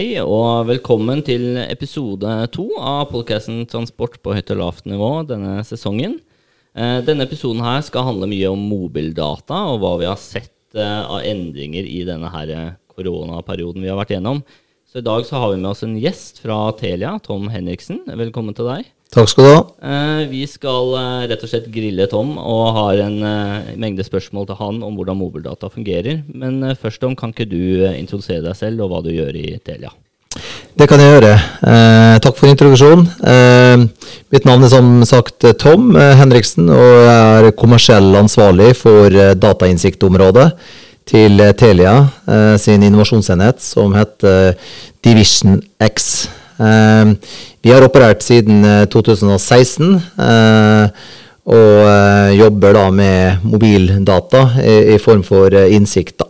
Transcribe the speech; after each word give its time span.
Hei 0.00 0.14
og 0.16 0.64
velkommen 0.64 1.20
til 1.20 1.58
episode 1.60 2.30
to 2.54 2.62
av 2.80 3.10
podkasten 3.10 3.66
Transport 3.68 4.14
på 4.24 4.32
høyt 4.32 4.48
og 4.54 4.56
lavt 4.56 4.86
nivå 4.88 5.08
denne 5.28 5.58
sesongen. 5.68 6.14
Eh, 6.72 7.02
denne 7.04 7.26
episoden 7.28 7.60
her 7.60 7.82
skal 7.84 8.06
handle 8.06 8.30
mye 8.30 8.48
om 8.48 8.62
mobildata 8.64 9.58
og 9.68 9.82
hva 9.82 9.90
vi 10.00 10.08
har 10.08 10.16
sett 10.16 10.72
eh, 10.72 11.02
av 11.04 11.20
endringer 11.28 11.84
i 11.84 11.98
denne 12.08 12.30
her 12.32 12.52
eh, 12.54 12.72
koronaperioden 12.94 13.84
vi 13.84 13.92
har 13.92 14.00
vært 14.00 14.14
gjennom. 14.14 14.40
Så 14.90 14.98
i 14.98 15.06
dag 15.06 15.22
så 15.22 15.38
har 15.38 15.52
vi 15.52 15.58
med 15.60 15.70
oss 15.70 15.84
en 15.86 15.92
gjest 16.02 16.40
fra 16.42 16.56
Telia, 16.74 17.12
Tom 17.22 17.44
Henriksen. 17.46 18.00
Velkommen 18.18 18.56
til 18.58 18.66
deg. 18.66 18.88
Takk 19.14 19.28
skal 19.30 19.46
du 19.46 19.50
ha. 19.52 19.60
Eh, 19.86 20.22
vi 20.32 20.40
skal 20.50 20.90
eh, 20.98 21.26
rett 21.30 21.44
og 21.46 21.52
slett 21.52 21.68
grille 21.70 22.08
Tom 22.10 22.32
og 22.34 22.72
har 22.74 23.04
en 23.04 23.20
eh, 23.22 23.68
mengde 23.78 24.02
spørsmål 24.02 24.48
til 24.48 24.58
han 24.58 24.82
om 24.82 24.98
hvordan 24.98 25.20
mobildata 25.20 25.70
fungerer. 25.70 26.24
Men 26.34 26.74
først 26.74 27.06
om, 27.06 27.14
kan 27.14 27.30
ikke 27.30 27.46
du 27.46 27.86
introdusere 27.92 28.42
deg 28.48 28.58
selv 28.58 28.82
og 28.82 28.90
hva 28.90 29.00
du 29.06 29.12
gjør 29.14 29.38
i 29.38 29.54
Telia? 29.62 29.94
Det 30.74 30.90
kan 30.90 30.98
jeg 30.98 31.14
gjøre. 31.14 31.32
Eh, 31.70 32.18
takk 32.26 32.42
for 32.42 32.50
introduksjonen. 32.50 33.06
Eh, 33.30 33.86
mitt 34.34 34.50
navn 34.50 34.66
er 34.66 34.74
som 34.74 34.92
sagt 35.06 35.52
Tom 35.62 35.94
Henriksen, 35.94 36.66
og 36.66 36.92
jeg 37.06 37.46
er 37.46 37.58
kommersiell 37.62 38.10
ansvarlig 38.26 38.72
for 38.82 39.22
datainnsiktområdet 39.38 40.50
til 41.10 41.42
eh, 41.42 41.54
Telia 41.58 41.94
eh, 42.30 42.56
sin 42.62 42.84
innovasjonsenhet, 42.86 43.62
som 43.64 43.94
heter 43.98 44.54
Division 45.04 45.58
X. 45.82 46.28
Eh, 46.60 47.14
vi 47.64 47.74
har 47.74 47.84
operert 47.86 48.22
siden 48.24 48.62
eh, 48.64 48.84
2016. 48.92 49.96
eh, 50.28 51.08
og 51.50 51.86
eh, 51.88 52.34
jobber 52.38 52.76
da 52.76 52.82
med 52.94 53.46
mobildata 53.48 54.44
i, 54.62 54.76
i 54.94 54.98
form 55.02 55.24
for 55.26 55.50
eh, 55.56 55.72
innsikt. 55.74 56.20
da. 56.20 56.28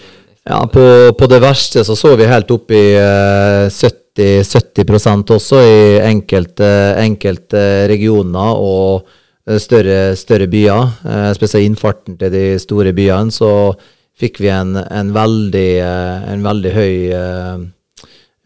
Ja, 0.46 0.60
på, 0.70 0.82
på 1.18 1.26
det 1.26 1.40
verste 1.42 1.82
så 1.82 1.96
så 1.98 2.12
vi 2.14 2.26
helt 2.30 2.50
opp 2.54 2.70
i 2.70 2.84
uh, 2.94 3.66
70, 3.66 4.44
70% 4.46 5.32
også 5.34 5.58
i 5.58 5.78
enkelte, 6.06 6.68
enkelte 7.02 7.62
regioner 7.90 8.60
og 8.62 9.08
eh, 9.48 9.58
større, 9.60 10.14
større 10.16 10.46
byer. 10.48 10.92
Uh, 11.02 11.32
spesielt 11.34 11.66
innfarten 11.66 12.14
til 12.20 12.30
de 12.30 12.44
store 12.62 12.92
byene, 12.94 13.34
så 13.34 13.74
fikk 14.16 14.38
vi 14.44 14.52
en, 14.54 14.76
en, 14.78 15.10
veldig, 15.16 15.70
uh, 15.82 16.28
en 16.30 16.46
veldig 16.46 16.72
høy 16.76 16.94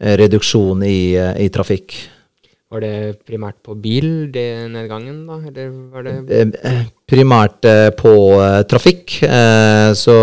reduksjon 0.01 0.81
i, 0.81 1.13
i 1.13 1.51
trafikk. 1.53 1.93
Var 2.71 2.81
det 2.81 2.95
primært 3.27 3.59
på 3.61 3.75
bil, 3.77 4.07
det 4.33 4.47
nedgangen, 4.73 5.21
da? 5.29 5.37
Eller 5.51 5.69
var 5.93 6.07
det 6.07 6.73
primært 7.05 7.69
på 7.99 8.15
trafikk. 8.71 9.19
Så 10.01 10.17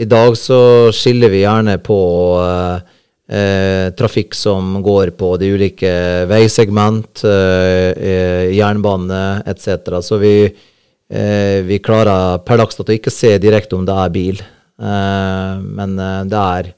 i 0.00 0.06
dag 0.08 0.36
så 0.38 0.88
skiller 0.96 1.28
vi 1.28 1.42
gjerne 1.42 1.74
på 1.84 2.00
eh, 2.40 2.96
eh, 3.36 3.86
trafikk 3.96 4.34
som 4.34 4.78
går 4.84 5.12
på 5.18 5.34
de 5.40 5.50
ulike 5.52 5.90
veisegment, 6.30 7.20
eh, 7.28 7.90
eh, 7.92 8.46
jernbane 8.56 9.42
etc. 9.50 10.00
Så 10.00 10.16
vi, 10.22 10.34
eh, 10.48 11.58
vi 11.68 11.78
klarer 11.84 12.40
per 12.46 12.62
dags 12.62 12.80
dato 12.80 12.96
ikke 12.96 13.12
se 13.12 13.34
direkte 13.42 13.76
om 13.76 13.84
det 13.84 13.98
er 14.04 14.14
bil. 14.14 14.40
Eh, 14.80 15.60
men 15.60 15.94
det 16.32 16.40
er 16.40 16.72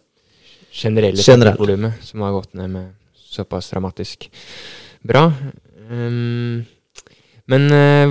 generelle 0.73 1.23
Generelt. 1.23 2.03
som 2.03 2.27
har 2.27 2.35
gått 2.35 2.55
ned 2.59 2.75
med 2.75 2.91
såpass 3.23 3.71
dramatisk. 3.71 4.27
Bra. 5.03 5.29
Um, 5.91 6.65
men 7.51 7.65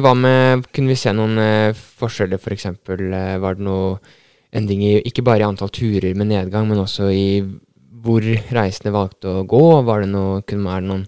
hva 0.04 0.12
med 0.14 0.66
Kunne 0.76 0.92
vi 0.92 0.98
se 1.00 1.14
noen 1.16 1.40
forskjeller, 1.74 2.38
f.eks.? 2.38 2.68
Uh, 2.68 3.38
var 3.42 3.56
det 3.56 3.66
noe 3.66 4.00
endring 4.56 4.84
i 4.86 4.94
ikke 5.08 5.24
bare 5.26 5.44
i 5.44 5.48
antall 5.48 5.72
turer 5.74 6.16
med 6.18 6.32
nedgang, 6.32 6.68
men 6.70 6.82
også 6.84 7.10
i 7.14 7.42
hvor 8.02 8.26
reisende 8.56 8.94
valgte 8.96 9.30
å 9.30 9.44
gå? 9.48 9.66
Var 9.86 10.04
det 10.04 10.10
noe, 10.12 10.40
kunne 10.48 10.78
det 10.80 10.90
noen 10.90 11.04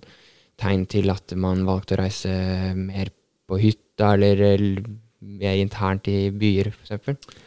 tegn 0.61 0.85
til 0.89 1.09
at 1.13 1.33
man 1.39 1.63
valgte 1.67 1.97
å 1.97 2.03
reise 2.03 2.33
mer 2.77 3.09
på 3.49 3.57
hytta, 3.59 4.13
eller, 4.13 4.77
mer 5.23 5.57
internt 5.57 6.07
i 6.11 6.27
byer, 6.29 6.69
f.eks.? 6.73 7.41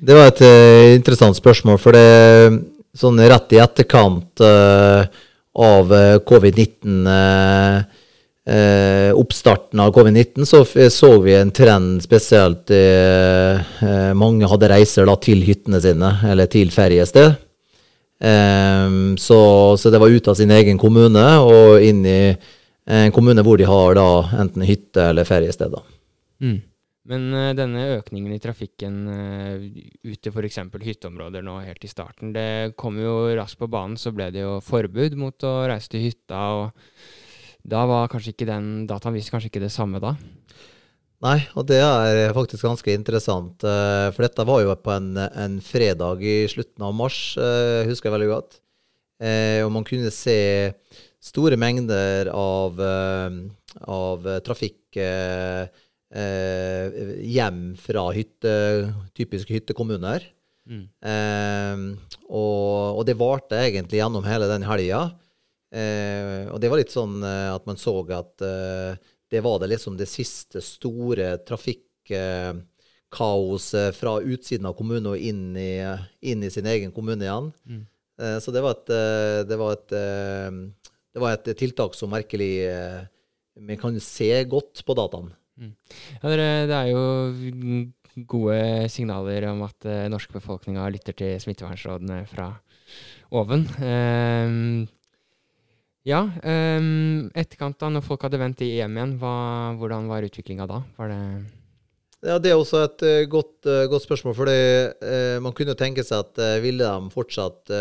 Det 0.00 0.16
var 0.16 0.30
et 0.30 0.44
uh, 0.44 0.92
interessant 0.96 1.36
spørsmål, 1.36 1.80
for 1.80 1.96
det 1.96 2.60
sånn 2.96 3.20
rett 3.20 3.52
i 3.56 3.60
etterkant 3.60 4.44
uh, 4.44 5.08
av 5.58 5.92
eh, 5.92 6.18
covid-19 6.26 7.06
eh, 7.10 7.82
eh, 8.46 9.10
Oppstarten 9.16 9.80
av 9.80 9.92
covid-19 9.94 10.46
så 10.48 10.62
så 10.90 11.10
vi 11.24 11.34
en 11.34 11.50
trend 11.50 12.02
spesielt 12.02 12.70
eh, 12.70 13.60
eh, 13.82 14.12
Mange 14.14 14.48
hadde 14.50 14.70
reiser 14.72 15.08
da 15.08 15.16
til 15.20 15.42
hyttene 15.46 15.80
sine, 15.82 16.14
eller 16.30 16.50
til 16.50 16.72
feriested. 16.74 17.36
Eh, 18.20 18.88
så, 19.18 19.42
så 19.76 19.92
det 19.92 20.00
var 20.00 20.10
ut 20.10 20.28
av 20.28 20.38
sin 20.38 20.50
egen 20.50 20.78
kommune 20.78 21.26
og 21.44 21.84
inn 21.84 22.02
i 22.06 22.22
en 22.90 23.12
kommune 23.14 23.44
hvor 23.46 23.60
de 23.60 23.68
har 23.68 23.94
da 23.94 24.08
enten 24.40 24.66
hytte 24.66 25.10
eller 25.12 25.28
feriested. 25.28 25.76
Mm. 26.40 26.58
Men 27.10 27.30
eh, 27.34 27.52
denne 27.58 27.86
økningen 27.96 28.34
i 28.34 28.42
trafikken 28.42 28.98
uh, 29.08 29.62
ut 30.04 30.20
til 30.20 30.34
f.eks. 30.34 30.60
hytteområder 30.84 31.44
nå 31.44 31.56
helt 31.64 31.86
i 31.86 31.90
starten, 31.90 32.34
det 32.36 32.76
kom 32.80 33.00
jo 33.00 33.32
raskt 33.38 33.60
på 33.62 33.70
banen, 33.72 33.96
så 33.98 34.12
ble 34.14 34.28
det 34.34 34.44
jo 34.44 34.58
forbud 34.64 35.16
mot 35.18 35.48
å 35.48 35.54
reise 35.70 35.90
til 35.90 36.04
hytta, 36.06 36.42
og 36.60 37.16
da 37.64 37.84
var 37.88 38.08
kanskje 38.12 38.32
ikke 38.34 38.48
den 38.48 38.86
dataen 38.90 39.16
viste 39.16 39.32
kanskje 39.34 39.50
ikke 39.52 39.62
det 39.64 39.72
samme 39.74 40.00
da. 40.02 40.14
Nei, 41.20 41.36
og 41.52 41.66
det 41.68 41.82
er 41.84 42.32
faktisk 42.32 42.64
ganske 42.64 42.94
interessant. 42.96 43.60
eh, 43.64 44.08
For 44.14 44.24
dette 44.24 44.46
var 44.48 44.62
jo 44.64 44.72
på 44.80 44.94
en, 44.94 45.12
en 45.20 45.58
fredag 45.60 46.22
i 46.24 46.48
slutten 46.48 46.80
av 46.86 46.94
mars, 46.96 47.36
eh, 47.36 47.84
husker 47.90 48.08
jeg 48.08 48.16
veldig 48.16 48.30
godt. 48.30 48.60
Eh, 49.20 49.60
Og 49.60 49.70
man 49.74 49.84
kunne 49.84 50.08
se 50.10 50.72
store 51.20 51.58
mengder 51.60 52.30
av, 52.32 52.80
av 53.84 54.24
trafikk 54.40 54.96
hjem 56.10 57.58
fra 57.76 58.06
hytte, 58.16 58.54
typiske 59.12 59.52
hyttekommuner. 59.52 60.24
Mm. 60.70 60.86
Eh, 61.04 61.76
og, 62.30 62.96
og 62.96 63.04
det 63.04 63.18
varte 63.20 63.60
egentlig 63.60 64.00
gjennom 64.00 64.24
hele 64.24 64.48
den 64.50 64.64
helga. 64.64 65.10
Eh, 65.70 66.50
og 66.50 66.58
det 66.62 66.68
var 66.70 66.78
litt 66.80 66.90
sånn 66.90 67.22
eh, 67.22 67.54
at 67.54 67.66
man 67.68 67.76
så 67.78 68.12
at 68.16 68.42
eh, 68.42 68.94
det 69.30 69.40
var 69.44 69.58
det 69.62 69.68
liksom 69.70 69.96
det 69.98 70.08
siste 70.10 70.60
store 70.64 71.38
trafikkaoset 71.46 73.94
fra 73.94 74.18
utsiden 74.18 74.66
av 74.66 74.74
kommunen 74.78 75.06
og 75.12 75.18
inn 75.18 75.54
i, 75.54 75.78
inn 76.26 76.42
i 76.42 76.50
sin 76.50 76.66
egen 76.66 76.92
kommune 76.94 77.24
igjen. 77.24 77.52
Mm. 77.62 77.86
Eh, 78.20 78.38
så 78.42 78.50
det 78.54 78.62
var 78.64 78.70
et, 78.74 78.90
eh, 78.90 79.46
det 79.46 79.56
var 79.60 79.72
et, 79.76 79.92
eh, 79.94 80.50
det 81.14 81.20
var 81.22 81.30
et 81.36 81.56
tiltak 81.58 81.94
som 81.94 82.10
merkelig 82.10 82.54
eh, 82.66 83.00
vi 83.60 83.76
kan 83.78 84.00
se 84.02 84.44
godt 84.50 84.84
på 84.86 84.94
dataen. 84.98 85.30
Ja, 85.60 86.26
det 86.32 86.72
er 86.72 86.88
jo 86.88 87.02
gode 88.30 88.88
signaler 88.88 89.44
om 89.50 89.62
at 89.66 89.76
den 89.84 90.10
norske 90.14 90.32
befolkninga 90.32 90.88
lytter 90.92 91.12
til 91.16 91.40
smittevernrådene 91.42 92.26
fra 92.30 92.46
oven. 93.36 93.62
Ehm, 93.84 94.88
Ja, 96.08 96.22
um, 96.24 97.28
etterkant 97.36 97.76
da, 97.80 97.90
når 97.92 98.04
folk 98.06 98.22
hadde 98.24 98.38
vendt 98.40 98.62
hjem 98.64 98.94
igjen, 98.96 99.16
hva, 99.20 99.32
hvordan 99.76 100.06
var 100.08 100.24
utviklinga 100.24 100.64
da? 100.68 100.80
Var 100.96 101.10
det 101.12 101.22
ja, 102.24 102.38
Det 102.40 102.52
er 102.52 102.56
også 102.56 102.82
et 102.86 103.04
uh, 103.04 103.24
godt, 103.28 103.58
uh, 103.68 103.84
godt, 103.92 104.06
spørsmål. 104.06 104.36
For 104.36 104.48
uh, 104.48 105.36
man 105.44 105.56
kunne 105.56 105.76
tenke 105.76 106.04
seg 106.06 106.24
at 106.24 106.40
ville 106.64 106.84
de 106.88 107.12
fortsatt 107.14 107.72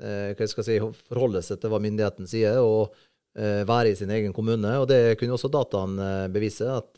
hva 0.00 0.46
skal 0.48 0.62
jeg 0.64 0.64
si, 0.64 0.76
forholde 1.10 1.42
seg 1.44 1.60
til 1.60 1.68
hva 1.68 1.78
myndigheten 1.82 2.24
sier, 2.30 2.56
og 2.64 2.94
være 3.36 3.90
i 3.92 3.98
sin 3.98 4.10
egen 4.10 4.32
kommune. 4.34 4.70
Og 4.80 4.86
det 4.88 5.18
kunne 5.20 5.36
også 5.36 5.50
dataene 5.52 6.30
bevise, 6.32 6.64
at 6.64 6.96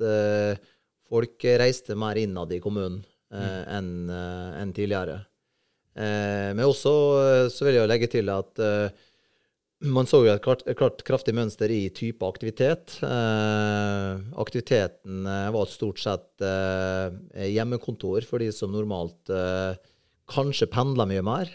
folk 1.11 1.43
reiste 1.61 1.97
mer 1.99 2.20
innad 2.23 2.55
i 2.55 2.61
kommunen 2.62 3.00
mm. 3.03 3.43
enn 3.75 3.91
en 4.15 4.73
tidligere. 4.76 5.19
Eh, 5.93 6.50
men 6.56 6.65
også 6.65 6.93
eh, 7.21 7.47
så 7.53 7.67
vil 7.67 7.77
jeg 7.77 7.89
legge 7.91 8.09
til 8.12 8.31
at 8.33 8.61
eh, 8.65 9.09
man 9.93 10.09
så 10.09 10.23
jo 10.23 10.31
et 10.33 10.44
klart, 10.44 10.62
klart, 10.79 11.03
kraftig 11.05 11.35
mønster 11.35 11.73
i 11.75 11.91
type 11.91 12.23
aktivitet. 12.23 13.00
Aktiviteten 13.03 15.27
var 15.27 15.67
stort 15.67 15.99
sett 15.99 16.44
hjemmekontor 17.50 18.23
for 18.23 18.39
de 18.39 18.53
som 18.55 18.71
normalt 18.71 19.27
kanskje 20.31 20.71
pendler 20.71 21.11
mye 21.11 21.27
mer. 21.27 21.50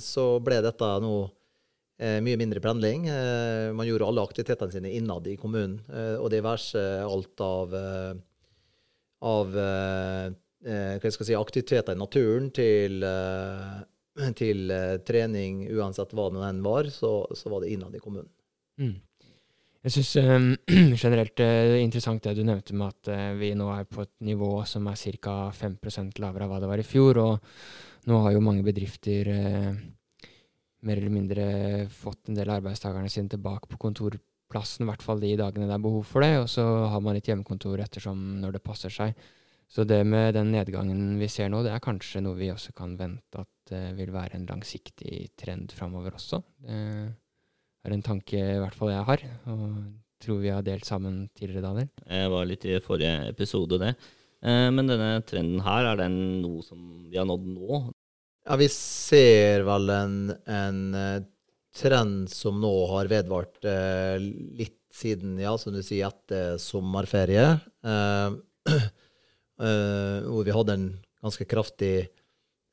så 0.00 0.40
ble 0.40 0.64
dette 0.64 0.88
nå 1.04 1.28
mye 2.24 2.40
mindre 2.40 2.64
pendling. 2.64 3.04
man 3.76 3.92
gjorde 3.92 4.08
alle 4.08 4.24
aktivitetene 4.24 4.72
sine 4.72 4.96
innad 4.96 5.28
i 5.28 5.36
kommunen, 5.36 5.76
og 5.92 6.32
det 6.32 6.40
diverse 6.40 6.80
alt 7.04 7.36
av, 7.44 7.76
av 9.28 9.60
eh, 10.64 11.10
si, 11.10 11.34
aktiviteter 11.36 11.96
i 11.96 12.00
naturen 12.00 12.50
til, 12.54 13.02
eh, 13.04 14.32
til 14.36 14.70
eh, 14.74 14.96
trening, 15.06 15.62
uansett 15.76 16.14
hva 16.16 16.30
det 16.32 16.42
enn 16.48 16.64
var, 16.64 16.90
så, 16.94 17.12
så, 17.34 17.52
var 17.52 17.64
det 17.64 17.72
innad 17.74 17.94
i 17.96 18.02
kommunen. 18.02 18.30
Mm. 18.80 18.98
Jeg 19.80 19.94
syns 19.94 20.10
um, 20.20 20.50
generelt 21.02 21.40
er 21.40 21.78
interessant 21.80 22.24
det 22.26 22.34
du 22.36 22.42
nevnte 22.44 22.74
med 22.76 22.92
at 22.92 23.12
uh, 23.14 23.38
vi 23.40 23.54
nå 23.56 23.70
er 23.72 23.86
på 23.88 24.04
et 24.04 24.12
nivå 24.28 24.58
som 24.68 24.90
er 24.90 25.00
ca. 25.24 25.36
5 25.56 25.78
lavere 26.20 26.44
av 26.44 26.52
hva 26.52 26.58
det 26.60 26.68
var 26.68 26.82
i 26.82 26.84
fjor. 26.84 27.20
Og 27.22 28.10
nå 28.10 28.18
har 28.26 28.34
jo 28.34 28.42
mange 28.44 28.64
bedrifter 28.66 29.30
uh, 29.32 29.72
mer 30.84 31.00
eller 31.00 31.14
mindre 31.14 31.46
fått 31.92 32.28
en 32.28 32.36
del 32.36 32.50
av 32.50 32.60
arbeidstakerne 32.60 33.08
sine 33.12 33.32
tilbake 33.32 33.72
på 33.72 33.80
kontorplassen, 33.80 34.84
i 34.84 34.90
hvert 34.90 35.04
fall 35.04 35.20
de 35.20 35.32
dagene 35.40 35.68
det 35.68 35.76
er 35.76 35.88
behov 35.88 36.04
for 36.08 36.24
det. 36.24 36.34
Og 36.42 36.48
så 36.52 36.66
har 36.92 37.00
man 37.04 37.16
litt 37.16 37.32
hjemmekontor 37.32 37.80
ettersom 37.80 38.20
når 38.44 38.58
det 38.58 38.64
passer 38.68 38.92
seg. 38.92 39.16
Så 39.70 39.84
det 39.86 40.00
med 40.02 40.34
den 40.34 40.50
nedgangen 40.50 41.14
vi 41.20 41.28
ser 41.30 41.50
nå, 41.52 41.62
det 41.62 41.70
er 41.70 41.82
kanskje 41.84 42.24
noe 42.24 42.34
vi 42.38 42.50
også 42.50 42.74
kan 42.74 42.96
vente 42.98 43.44
at 43.44 43.70
det 43.70 43.84
vil 44.00 44.10
være 44.10 44.34
en 44.40 44.48
langsiktig 44.48 45.28
trend 45.38 45.70
framover 45.76 46.16
også. 46.18 46.40
Det 46.60 47.86
er 47.86 47.94
en 47.94 48.02
tanke 48.02 48.34
i 48.34 48.58
hvert 48.58 48.74
fall 48.74 48.90
jeg 48.90 49.06
har, 49.06 49.22
og 49.52 49.76
tror 50.20 50.40
vi 50.42 50.52
har 50.52 50.64
delt 50.66 50.88
sammen 50.88 51.22
tidligere, 51.36 51.64
Daniel. 51.64 51.88
Jeg 52.04 52.32
var 52.32 52.48
litt 52.48 52.66
i 52.68 52.80
forrige 52.84 53.30
episode, 53.30 53.78
det. 53.80 53.94
Eh, 54.44 54.68
men 54.72 54.88
denne 54.88 55.20
trenden 55.28 55.62
her, 55.64 55.90
er 55.90 56.00
den 56.00 56.18
noe 56.44 56.64
som 56.64 56.80
vi 57.08 57.18
har 57.18 57.28
nådd 57.28 57.46
nå? 57.54 57.80
Ja, 58.48 58.56
vi 58.60 58.68
ser 58.72 59.64
vel 59.68 59.92
en, 59.94 60.18
en 60.48 60.82
eh, 60.96 61.22
trend 61.76 62.28
som 62.32 62.60
nå 62.60 62.72
har 62.94 63.10
vedvart 63.12 63.64
eh, 63.68 64.16
litt 64.60 64.78
siden, 64.90 65.38
ja, 65.40 65.54
som 65.60 65.76
du 65.76 65.82
sier, 65.86 66.10
etter 66.10 66.56
sommerferie. 66.60 67.46
Eh, 69.60 70.18
hvor 70.24 70.44
vi 70.46 70.54
hadde 70.56 70.72
en 70.72 70.86
ganske 71.20 71.44
kraftig 71.44 72.08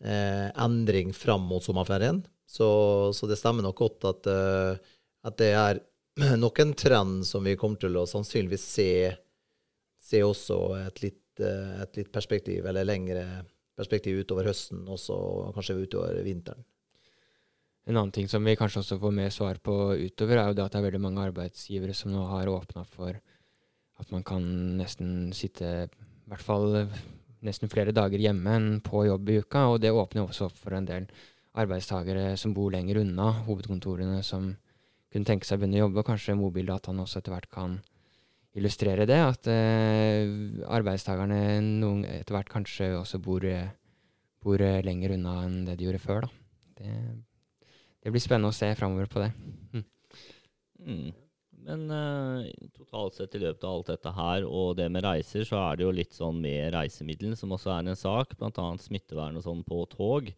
uh, 0.05 0.47
endring 0.63 1.09
fram 1.13 1.43
mot 1.49 1.63
sommerferien. 1.63 2.21
Så, 2.47 2.67
så, 3.13 3.27
det 3.27 3.35
stemmer 3.41 3.65
nok 3.65 3.81
godt 3.81 4.07
at, 4.07 4.29
uh, 4.31 4.93
at, 5.27 5.35
det 5.41 5.49
er 5.51 5.81
nok 6.45 6.61
en 6.63 6.71
trend 6.79 7.25
som 7.27 7.43
vi 7.43 7.57
kommer 7.59 7.81
til 7.81 7.99
å 7.99 8.05
sannsynligvis 8.07 8.63
se, 8.63 8.87
se 9.99 10.23
også 10.23 10.61
et 10.85 11.03
litt, 11.03 11.23
et 11.43 11.99
litt, 11.99 12.09
perspektiv, 12.13 12.63
eller 12.65 12.87
lengre 12.87 13.25
perspektiv 13.77 14.23
utover 14.23 14.47
høsten, 14.47 14.87
også 14.89 15.17
kanskje 15.53 15.75
utover 15.83 16.23
vinteren. 16.25 16.63
En 17.87 17.99
annen 17.99 18.15
ting 18.15 18.31
som 18.31 18.47
vi 18.47 18.55
kanskje 18.57 18.81
også 18.81 18.97
får 19.03 19.13
mer 19.19 19.29
svar 19.35 19.59
på 19.63 19.75
utover, 20.07 20.39
er 20.39 20.49
jo 20.49 20.55
det 20.57 20.63
at 20.63 20.73
det 20.73 20.79
er 20.79 20.87
veldig 20.87 21.03
mange 21.03 21.27
arbeidsgivere 21.27 21.93
som 21.95 22.15
nå 22.15 22.23
har 22.31 22.49
åpna 22.51 22.87
for 22.89 23.19
at 23.97 24.11
man 24.13 24.25
kan 24.25 24.43
nesten 24.79 25.33
sitte 25.35 25.89
i 26.27 26.33
hvert 26.33 26.43
fall 26.43 26.75
eh, 26.81 27.01
nesten 27.47 27.71
flere 27.71 27.93
dager 27.95 28.19
hjemme 28.19 28.55
enn 28.57 28.69
på 28.83 29.05
jobb 29.07 29.29
i 29.31 29.39
uka. 29.39 29.63
Og 29.71 29.81
det 29.81 29.93
åpner 29.95 30.25
også 30.25 30.49
opp 30.49 30.57
for 30.59 30.75
en 30.75 30.87
del 30.87 31.07
arbeidstakere 31.57 32.33
som 32.37 32.53
bor 32.53 32.73
lenger 32.73 32.99
unna 33.01 33.31
hovedkontorene, 33.47 34.19
som 34.27 34.51
kunne 35.13 35.27
tenke 35.27 35.47
seg 35.47 35.57
å 35.57 35.61
begynne 35.61 35.79
å 35.79 35.85
jobbe. 35.85 36.01
Og 36.03 36.09
kanskje 36.09 36.35
mobildataen 36.37 36.99
også 36.99 37.21
etter 37.21 37.33
hvert 37.33 37.49
kan 37.53 37.77
illustrere 38.59 39.07
det. 39.07 39.21
At 39.23 39.47
eh, 39.53 40.27
arbeidstakerne 40.67 41.39
noen, 41.63 42.03
etter 42.11 42.35
hvert 42.35 42.51
kanskje 42.51 42.91
også 42.99 43.21
bor, 43.23 43.47
bor, 44.43 44.65
lenger 44.83 45.15
unna 45.15 45.39
enn 45.45 45.61
det 45.69 45.77
de 45.79 45.87
gjorde 45.87 46.03
før. 46.03 46.27
Det, 46.77 46.91
det 48.03 48.11
blir 48.11 48.23
spennende 48.23 48.51
å 48.51 48.57
se 48.57 48.73
framover 48.75 49.07
på 49.13 49.23
det. 49.23 49.31
Mm. 49.71 49.87
Mm. 50.83 51.07
Men 51.67 51.89
uh, 51.91 52.45
totalt 52.77 53.17
sett 53.17 53.33
i 53.35 53.41
løpet 53.43 53.65
av 53.67 53.73
alt 53.75 53.89
dette 53.91 54.11
her, 54.15 54.45
og 54.47 54.77
det 54.79 54.87
med 54.93 55.03
reiser, 55.03 55.43
så 55.47 55.59
er 55.65 55.75
det 55.77 55.83
jo 55.83 55.95
litt 55.95 56.15
sånn 56.15 56.39
med 56.43 56.71
reisemidlene, 56.77 57.35
som 57.35 57.51
også 57.51 57.73
er 57.73 57.89
en 57.91 57.99
sak, 57.99 58.37
bl.a. 58.39 58.67
smittevern 58.79 59.35
og 59.35 59.43
sånn 59.43 59.65
på 59.67 59.81
tog. 59.91 60.31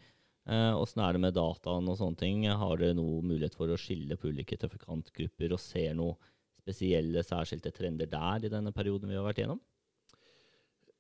Åssen 0.50 1.04
uh, 1.04 1.06
er 1.06 1.14
det 1.14 1.22
med 1.22 1.36
dataen 1.38 1.92
og 1.92 2.00
sånne 2.00 2.18
ting? 2.18 2.48
Har 2.50 2.82
dere 2.82 2.98
noe 2.98 3.22
mulighet 3.22 3.54
for 3.58 3.70
å 3.70 3.78
skille 3.78 4.18
på 4.18 4.32
ulike 4.34 4.58
trafikantgrupper 4.58 5.54
og 5.54 5.62
ser 5.62 5.94
noe 6.00 6.18
spesielle, 6.64 7.22
særskilte 7.26 7.74
trender 7.76 8.10
der 8.10 8.48
i 8.48 8.52
denne 8.52 8.74
perioden 8.74 9.12
vi 9.12 9.20
har 9.20 9.28
vært 9.28 9.44
gjennom? 9.44 9.62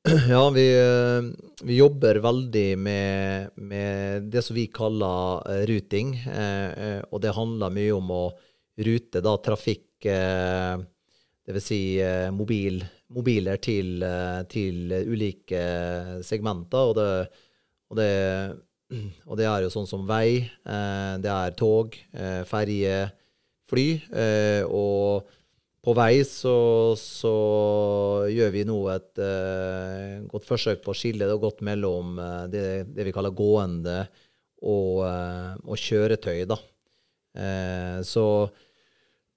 Ja, 0.29 0.43
vi, 0.53 0.65
eh, 0.79 1.25
vi 1.65 1.75
jobber 1.79 2.21
veldig 2.23 2.67
med, 2.79 3.49
med, 3.55 4.29
det 4.31 4.45
som 4.45 4.55
vi 4.55 4.67
kaller 4.71 5.65
ruting. 5.67 6.13
Eh, 6.23 7.01
og 7.09 7.21
det 7.25 7.35
handler 7.35 7.73
mye 7.75 7.97
om 7.97 8.13
å 8.15 8.23
rute 8.85 9.21
da 9.23 9.35
trafikk 9.43 9.89
ulike 9.99 10.85
Dvs. 11.49 11.65
Si 11.65 11.99
eh, 11.99 12.29
mobil, 12.31 12.83
mobiler 13.09 13.57
til, 13.57 14.03
eh, 14.03 14.43
til, 14.47 14.91
ulike 15.09 16.21
segmenter. 16.21 16.77
Og 16.77 16.95
det, 16.95 17.27
og, 17.89 17.97
det, 17.97 18.11
og 19.25 19.37
det, 19.37 19.45
er 19.45 19.63
jo 19.63 19.71
sånn 19.73 19.87
som 19.87 20.05
vei, 20.05 20.45
eh, 20.45 21.17
det 21.17 21.31
er 21.31 21.57
tog, 21.57 21.97
ferje, 22.45 23.09
fly. 23.69 23.87
Og 24.69 25.35
på 25.81 25.93
vei 25.95 26.21
så, 26.27 26.93
så 26.99 27.33
gjør 28.29 28.49
vi 28.53 28.63
nå 28.67 28.79
et 28.93 29.21
godt 30.29 30.45
forsøk 30.45 30.83
på 30.83 30.91
å 30.93 30.97
skille 30.97 31.25
det 31.25 31.37
godt 31.39 31.61
mellom 31.65 32.19
det, 32.51 32.85
det 32.93 33.05
vi 33.07 33.13
kaller 33.15 33.33
gående 33.33 34.03
og, 34.61 35.05
og 35.65 35.77
kjøretøy. 35.79 36.43
da. 36.49 36.57
så 38.05 38.25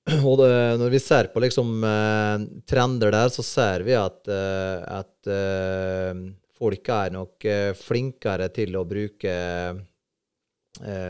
Og 0.28 0.40
det, 0.40 0.50
når 0.80 0.90
vi 0.90 1.00
ser 1.02 1.28
på 1.30 1.40
liksom, 1.44 1.76
eh, 1.87 2.44
trender 2.66 3.12
der, 3.14 3.30
så 3.30 3.44
ser 3.47 3.85
vi 3.87 3.94
at, 3.94 4.26
eh, 4.26 4.82
at 4.99 5.30
eh, 5.30 6.23
folk 6.59 6.90
er 6.90 7.14
nok 7.14 7.47
flinkere 7.78 8.49
til 8.54 8.78
å 8.78 8.87
bruke 8.87 9.35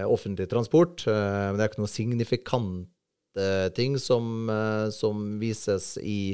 offentlig 0.09 0.49
transport. 0.51 1.05
Men 1.07 1.55
det 1.55 1.63
er 1.63 1.69
ikke 1.71 1.83
noen 1.83 1.93
signifikante 1.93 3.45
ting 3.77 3.95
som, 4.01 4.49
som 4.91 5.21
vises 5.41 5.93
i, 6.01 6.33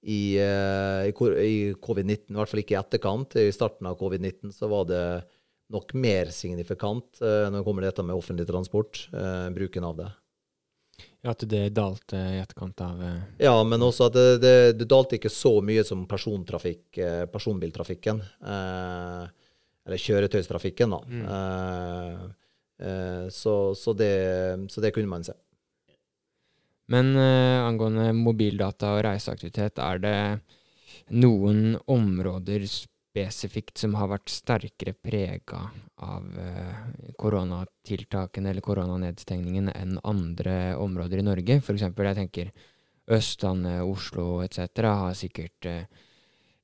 i, 0.00 0.20
i 0.38 1.58
covid-19, 1.82 2.30
i 2.30 2.38
hvert 2.38 2.52
fall 2.54 2.62
ikke 2.62 2.76
i 2.76 2.80
etterkant. 2.80 3.36
I 3.42 3.52
starten 3.52 3.90
av 3.90 3.98
covid-19 4.00 4.54
så 4.54 4.70
var 4.70 4.88
det 4.88 5.04
nok 5.74 5.92
mer 5.98 6.32
signifikant 6.34 7.20
når 7.20 7.58
det 7.58 7.66
kommer 7.66 7.84
til 7.84 7.90
dette 7.90 8.06
med 8.06 8.22
offentlig 8.22 8.48
transport, 8.48 9.02
bruken 9.58 9.90
av 9.90 9.98
det. 10.00 10.10
Ja, 11.24 11.32
At 11.32 11.40
det 11.48 11.70
dalte 11.72 12.18
i 12.20 12.40
etterkant 12.42 12.80
av 12.84 12.98
uh... 13.00 13.20
Ja, 13.40 13.54
men 13.64 13.82
også 13.82 14.10
at 14.10 14.16
det, 14.16 14.24
det, 14.42 14.56
det, 14.76 14.88
dalte 14.90 15.16
ikke 15.16 15.32
så 15.32 15.56
mye 15.64 15.80
som 15.88 16.02
eh, 16.04 17.24
personbiltrafikken. 17.32 18.20
Eh, 18.20 19.22
eller 19.84 20.00
kjøretøystrafikken, 20.00 20.92
da. 20.92 21.00
Mm. 21.08 21.24
Eh, 21.36 22.20
eh, 22.88 23.24
så, 23.32 23.56
så, 23.72 23.96
det, 23.96 24.12
så, 24.68 24.84
det, 24.84 24.92
kunne 24.96 25.08
man 25.08 25.24
se. 25.24 25.32
Men 26.92 27.14
eh, 27.16 27.64
angående 27.64 28.10
mobildata 28.16 28.92
og 28.98 29.04
reiseaktivitet, 29.08 29.80
er 29.80 30.04
det 30.04 30.18
noen 31.08 31.78
områder 31.88 32.68
spesifikt 33.14 33.78
som 33.78 33.94
har 33.94 34.10
vært 34.10 34.32
sterkere 34.32 34.94
prega 34.98 35.60
av 36.02 36.24
eh, 36.34 37.12
koronatiltakene 37.20 38.50
eller 38.50 38.64
koronanedstengningen 38.64 39.70
enn 39.70 40.00
andre 40.02 40.74
områder 40.82 41.22
i 41.22 41.26
Norge? 41.26 41.60
F.eks. 41.62 41.86
jeg 41.86 42.18
tenker 42.18 42.50
Østlandet, 43.14 43.84
Oslo 43.86 44.40
etc. 44.42 44.66
har 44.82 45.14
sikkert 45.14 45.68
eh, 45.70 45.84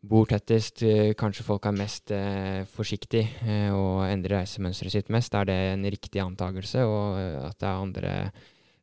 bor 0.01 0.27
tettest, 0.27 0.83
kanskje 1.21 1.45
folk 1.47 1.69
er 1.69 1.77
mest 1.77 2.11
eh, 2.17 2.65
forsiktig 2.73 3.23
eh, 3.45 3.69
og 3.71 4.09
endrer 4.09 4.41
reisemønsteret 4.41 4.97
sitt 4.97 5.13
mest. 5.13 5.37
Er 5.37 5.47
det 5.47 5.59
en 5.75 5.87
riktig 5.87 6.23
antakelse, 6.25 6.83
og 6.89 7.21
at 7.47 7.61
det 7.61 7.69
er 7.69 7.85
andre 7.85 8.15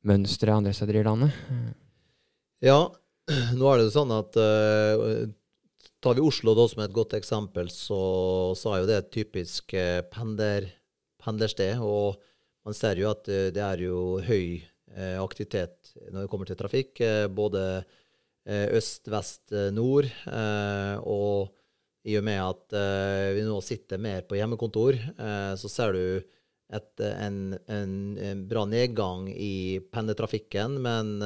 mønstre 0.08 0.56
andre 0.56 0.72
steder 0.78 1.02
i 1.02 1.04
landet? 1.10 1.36
Ja, 2.64 2.80
nå 3.60 3.74
er 3.74 3.82
det 3.82 3.90
jo 3.90 3.96
sånn 3.98 4.16
at 4.16 4.40
Tar 6.08 6.16
vi 6.16 6.24
Oslo 6.24 6.54
da 6.56 6.64
som 6.72 6.80
et 6.86 6.94
godt 6.96 7.18
eksempel, 7.18 7.68
så, 7.68 7.98
så 8.56 8.70
er 8.72 8.78
jo 8.80 8.86
det 8.88 8.96
et 8.96 9.10
typisk 9.12 9.74
eh, 9.76 9.98
pendler, 10.08 10.70
pendlersted. 11.20 11.82
Og 11.84 12.16
man 12.64 12.78
ser 12.78 13.02
jo 13.02 13.10
at 13.10 13.28
eh, 13.28 13.50
det 13.52 13.60
er 13.60 13.84
jo 13.84 13.98
høy 14.24 14.62
eh, 14.96 15.18
aktivitet 15.20 15.92
når 16.06 16.22
det 16.22 16.32
kommer 16.32 16.48
til 16.48 16.60
trafikk. 16.62 17.04
både 17.36 17.84
øst, 18.48 19.12
vest, 19.12 19.52
nord. 19.76 20.08
og 21.04 21.52
i 22.08 22.16
og 22.16 22.24
med 22.24 22.40
at 22.40 22.78
vi 23.36 23.44
nå 23.44 23.60
sitter 23.60 24.00
mer 24.00 24.24
på 24.24 24.40
hjemmekontor, 24.40 24.96
så 25.60 25.68
ser 25.68 25.92
du 25.92 26.06
et, 26.72 27.02
en, 27.04 27.58
en, 27.68 27.94
en 28.32 28.48
bra 28.48 28.64
nedgang 28.64 29.28
i 29.28 29.82
pendlertrafikken. 29.92 30.80
Men 30.80 31.18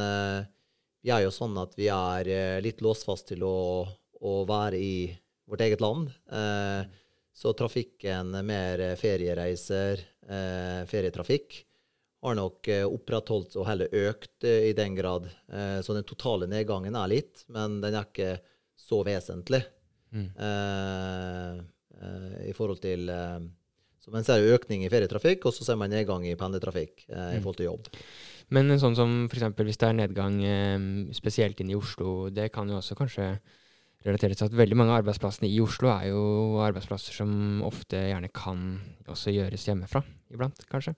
vi 1.05 1.13
er 1.13 1.27
jo 1.27 1.37
sånn 1.37 1.61
at 1.61 1.77
vi 1.77 1.93
er 1.93 2.33
litt 2.65 2.81
låst 2.81 3.05
fast 3.05 3.29
til 3.29 3.45
å, 3.45 3.85
å 4.21 4.41
være 4.49 4.77
i 4.79 4.95
vårt 5.49 5.63
eget 5.65 5.81
land. 5.83 6.11
Eh, 6.31 6.85
så 7.33 7.53
trafikken, 7.57 8.31
mer 8.45 8.83
feriereiser, 8.99 10.01
eh, 10.27 10.81
ferietrafikk, 10.89 11.61
har 12.21 12.37
nok 12.37 12.67
eh, 12.69 12.85
opprettholdt 12.85 13.55
og 13.57 13.65
heller 13.65 13.93
økt 14.09 14.45
i 14.45 14.73
den 14.77 14.93
grad. 14.97 15.29
Så 15.81 15.95
den 15.97 16.05
totale 16.05 16.45
nedgangen 16.49 16.95
er 16.95 17.09
litt, 17.09 17.45
men 17.49 17.79
den 17.81 17.97
er 17.97 18.05
ikke 18.05 18.35
så 18.77 19.01
vesentlig. 19.07 19.63
Eh, 22.01 22.49
I 22.49 22.53
forhold 22.57 22.81
til 22.83 23.07
Så 24.01 24.09
man 24.09 24.25
ser 24.25 24.41
økning 24.49 24.81
i 24.83 24.89
ferietrafikk, 24.89 25.45
og 25.45 25.53
så 25.53 25.65
ser 25.65 25.77
man 25.77 25.91
nedgang 25.93 26.23
i 26.25 26.33
pendlertrafikk 26.35 27.03
eh, 27.05 27.35
i 27.37 27.41
forhold 27.41 27.59
til 27.59 27.67
jobb. 27.67 27.89
Men 28.49 28.73
sånn 28.81 28.97
som 28.97 29.11
f.eks. 29.29 29.53
hvis 29.61 29.77
det 29.77 29.87
er 29.87 29.97
nedgang 29.99 30.39
eh, 30.41 30.79
spesielt 31.13 31.61
inn 31.61 31.69
i 31.69 31.77
Oslo, 31.77 32.31
det 32.33 32.49
kan 32.55 32.69
jo 32.69 32.79
også 32.79 32.97
kanskje 32.97 33.27
relateres 34.05 34.39
til 34.39 34.47
at 34.49 34.55
veldig 34.57 34.77
mange 34.79 34.93
av 34.95 35.03
arbeidsplassene 35.03 35.49
i 35.51 35.59
Oslo 35.61 35.91
er 35.93 36.07
jo 36.09 36.21
arbeidsplasser 36.65 37.13
som 37.13 37.61
ofte 37.67 37.99
gjerne 38.09 38.31
kan 38.33 38.79
også 39.11 39.33
gjøres 39.35 39.67
hjemmefra 39.67 40.01
iblant, 40.33 40.63
kanskje. 40.71 40.95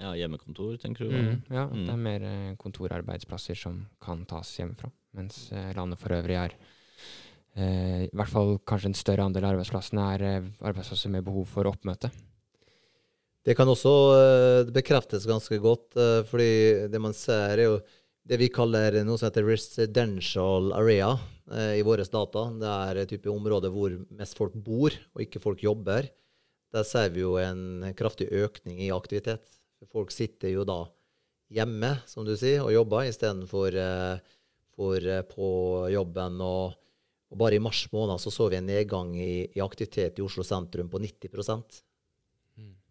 Ja, 0.00 0.14
hjemmekontor, 0.16 0.78
tenker 0.80 1.04
du? 1.04 1.12
Mm, 1.12 1.42
ja, 1.52 1.66
Mm. 1.68 1.84
det 1.84 1.92
er 1.92 2.00
mer 2.06 2.22
eh, 2.24 2.54
kontorarbeidsplasser 2.56 3.58
som 3.58 3.82
kan 4.00 4.24
tas 4.24 4.54
hjemmefra. 4.56 4.88
Mens 5.18 5.50
eh, 5.52 5.72
landet 5.76 5.98
for 6.00 6.14
øvrig 6.16 6.38
er 6.38 6.54
eh, 7.56 8.06
I 8.06 8.14
hvert 8.14 8.32
fall 8.32 8.58
kanskje 8.64 8.86
en 8.92 8.94
større 8.96 9.26
andel 9.26 9.44
av 9.44 9.56
arbeidsplassene 9.58 10.06
er 10.14 10.22
eh, 10.22 10.50
arbeidsplasser 10.62 11.10
med 11.12 11.24
behov 11.26 11.44
for 11.50 11.68
oppmøte. 11.68 12.08
Det 13.44 13.56
kan 13.56 13.68
også 13.72 14.68
bekreftes 14.70 15.24
ganske 15.24 15.56
godt, 15.64 15.96
fordi 16.28 16.88
det 16.92 17.00
man 17.00 17.14
ser, 17.16 17.56
er 17.56 17.62
jo 17.64 17.78
det 18.28 18.38
vi 18.40 18.50
kaller 18.52 19.00
noe 19.04 19.18
som 19.18 19.30
heter 19.30 19.46
residential 19.48 20.72
area 20.76 21.10
eh, 21.52 21.78
i 21.80 21.84
våre 21.86 22.04
data. 22.04 22.46
Det 22.60 22.72
er 22.72 23.00
et 23.00 23.12
type 23.14 23.30
område 23.32 23.70
hvor 23.72 23.94
mest 24.16 24.36
folk 24.38 24.54
bor, 24.54 24.94
og 25.14 25.24
ikke 25.24 25.42
folk 25.42 25.62
jobber. 25.64 26.10
Der 26.70 26.86
ser 26.86 27.10
vi 27.14 27.24
jo 27.24 27.34
en 27.40 27.90
kraftig 27.98 28.28
økning 28.30 28.78
i 28.84 28.92
aktivitet. 28.94 29.48
Folk 29.90 30.12
sitter 30.12 30.52
jo 30.52 30.66
da 30.68 30.84
hjemme, 31.50 31.96
som 32.06 32.26
du 32.26 32.36
sier, 32.38 32.62
og 32.62 32.74
jobber 32.74 33.08
istedenfor 33.08 33.74
eh, 33.74 34.36
for, 34.76 35.00
eh, 35.00 35.24
på 35.26 35.50
jobben. 35.90 36.38
Og, 36.44 36.76
og 37.30 37.40
bare 37.40 37.58
i 37.58 37.62
mars 37.62 37.86
måned 37.94 38.22
så, 38.22 38.32
så 38.34 38.50
vi 38.52 38.60
en 38.60 38.68
nedgang 38.70 39.14
i, 39.18 39.48
i 39.56 39.64
aktivitet 39.64 40.20
i 40.20 40.26
Oslo 40.26 40.46
sentrum 40.46 40.90
på 40.92 41.02
90 41.02 41.32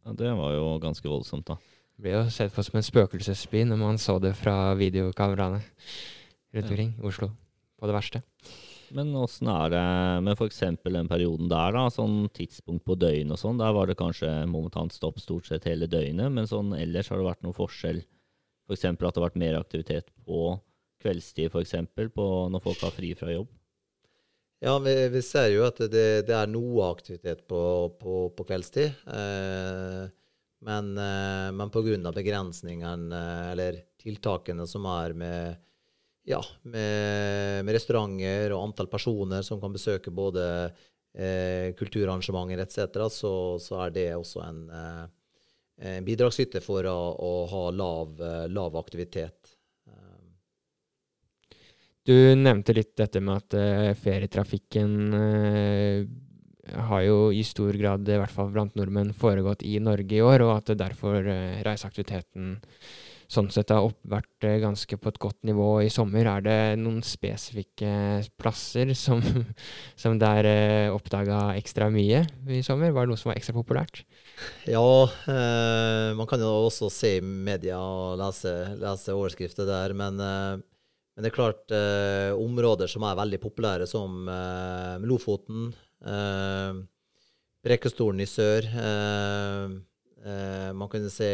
Ja, 0.05 0.13
det 0.15 0.31
var 0.36 0.55
jo 0.55 0.79
ganske 0.81 1.07
voldsomt, 1.12 1.48
da. 1.48 1.59
Ble 2.00 2.13
jo 2.15 2.24
sett 2.32 2.53
på 2.56 2.63
som 2.63 2.79
en 2.79 2.86
spøkelsesby 2.86 3.65
når 3.68 3.79
man 3.82 4.00
så 4.00 4.15
det 4.24 4.32
fra 4.39 4.74
videokameraene 4.79 5.60
rundt 5.60 6.65
Ja. 6.65 6.70
omkring 6.70 6.94
Oslo 7.03 7.27
på 7.79 7.88
det 7.89 7.96
verste. 7.96 8.22
Men 8.96 9.12
åssen 9.13 9.48
er 9.51 9.70
det 9.70 10.24
med 10.25 10.34
f.eks. 10.39 10.60
den 10.82 11.08
perioden 11.12 11.50
der, 11.51 11.75
da? 11.75 11.84
Sånn 11.94 12.24
tidspunkt 12.34 12.86
på 12.88 12.96
døgnet 12.98 13.36
og 13.36 13.38
sånn. 13.38 13.60
Der 13.60 13.75
var 13.75 13.86
det 13.86 13.98
kanskje 14.00 14.32
momentant 14.50 14.96
stopp 14.96 15.20
stort 15.22 15.46
sett 15.46 15.68
hele 15.70 15.86
døgnet, 15.86 16.32
men 16.32 16.48
sånn 16.50 16.74
ellers 16.74 17.10
har 17.12 17.20
det 17.22 17.27
vært 17.27 17.44
noe 17.46 17.53
forskjell? 17.53 18.01
F.eks. 18.70 18.86
at 18.86 18.98
det 19.00 19.13
har 19.20 19.27
vært 19.27 19.38
mer 19.44 19.60
aktivitet 19.60 20.10
på 20.25 20.58
kveldstid, 21.03 21.51
f.eks. 21.51 21.75
når 22.08 22.63
folk 22.63 22.82
har 22.82 22.96
fri 22.96 23.13
fra 23.20 23.32
jobb? 23.36 23.48
Ja, 24.60 24.74
vi, 24.84 24.94
vi 25.13 25.22
ser 25.24 25.51
jo 25.53 25.63
at 25.68 25.77
det, 25.79 26.25
det 26.27 26.36
er 26.36 26.50
noe 26.51 26.89
aktivitet 26.89 27.46
på, 27.48 27.60
på, 28.01 28.15
på 28.36 28.48
kveldstid. 28.50 28.91
Eh, 29.08 30.10
men, 30.66 30.98
eh, 30.98 31.50
men 31.56 31.72
pga. 31.72 32.12
begrensningene, 32.12 33.22
eller 33.51 33.82
tiltakene 34.00 34.68
som 34.68 34.86
er 34.86 35.13
med, 35.13 35.58
ja, 36.28 36.42
med, 36.63 37.66
med 37.66 37.75
restauranter 37.75 38.54
og 38.56 38.63
antall 38.70 38.88
personer 38.92 39.42
som 39.46 39.62
kan 39.62 39.74
besøke 39.74 40.12
både 40.12 40.44
eh, 41.13 41.75
kulturarrangementer 41.80 42.66
etc., 42.66 43.08
så, 43.12 43.34
så 43.60 43.86
er 43.86 43.96
det 43.96 44.10
også 44.16 44.44
en, 44.46 44.66
eh, 44.70 45.06
en 45.96 46.06
bidragsyter 46.06 46.63
for 46.63 46.86
å, 46.86 47.00
å 47.16 47.34
ha 47.51 47.63
lav, 47.72 48.20
lav 48.51 48.75
aktivitet. 48.80 49.60
Du 52.10 52.16
nevnte 52.36 52.74
litt 52.74 52.96
dette 52.98 53.22
med 53.22 53.38
at 53.38 53.56
eh, 53.60 53.92
ferietrafikken 53.94 54.94
eh, 55.13 56.08
har 56.73 57.03
jo 57.05 57.19
i 57.35 57.43
stor 57.47 57.75
grad, 57.77 58.09
i 58.09 58.17
hvert 58.21 58.33
fall 58.33 58.51
blant 58.53 58.75
nordmenn, 58.79 59.13
foregått 59.17 59.63
i 59.67 59.77
Norge 59.83 60.17
i 60.17 60.23
år, 60.25 60.45
og 60.45 60.57
at 60.57 60.73
derfor 60.79 61.21
eh, 61.23 61.61
reiseaktiviteten 61.65 62.57
sånn 63.29 63.49
sett 63.53 63.69
har 63.69 63.85
opp, 63.85 63.99
vært 64.09 64.45
eh, 64.47 64.57
ganske 64.61 64.97
på 64.97 65.11
et 65.11 65.19
godt 65.21 65.38
nivå 65.45 65.67
i 65.85 65.91
sommer. 65.93 66.25
Er 66.25 66.45
det 66.45 66.59
noen 66.81 67.03
spesifikke 67.05 68.23
plasser 68.41 68.95
som, 68.97 69.21
som 70.01 70.17
der 70.21 70.49
eh, 70.49 70.93
oppdaga 70.93 71.53
ekstra 71.59 71.91
mye 71.93 72.23
i 72.49 72.63
sommer? 72.65 72.93
Var 72.95 73.05
det 73.05 73.13
noe 73.13 73.21
som 73.21 73.29
var 73.31 73.38
ekstra 73.38 73.53
populært? 73.57 74.01
Ja, 74.69 74.81
eh, 75.29 76.09
man 76.17 76.29
kan 76.29 76.41
jo 76.41 76.55
også 76.65 76.89
se 76.93 77.17
i 77.19 77.21
media 77.21 77.77
og 77.77 78.17
lese, 78.21 78.55
lese 78.81 79.13
overskrifter 79.13 79.69
der, 79.69 79.93
men, 79.93 80.17
men 80.17 81.21
det 81.21 81.29
er 81.29 81.38
klart 81.38 81.75
eh, 81.75 82.33
områder 82.33 82.89
som 82.89 83.05
er 83.05 83.19
veldig 83.19 83.41
populære, 83.45 83.85
som 83.89 84.25
eh, 84.25 85.05
Lofoten, 85.05 85.69
eh, 86.06 86.79
Brekkestolen 87.65 88.24
i 88.24 88.27
sør. 88.29 88.68
Eh, 88.68 89.74
eh, 90.25 90.70
man 90.75 90.91
kan 90.91 91.10
se 91.12 91.32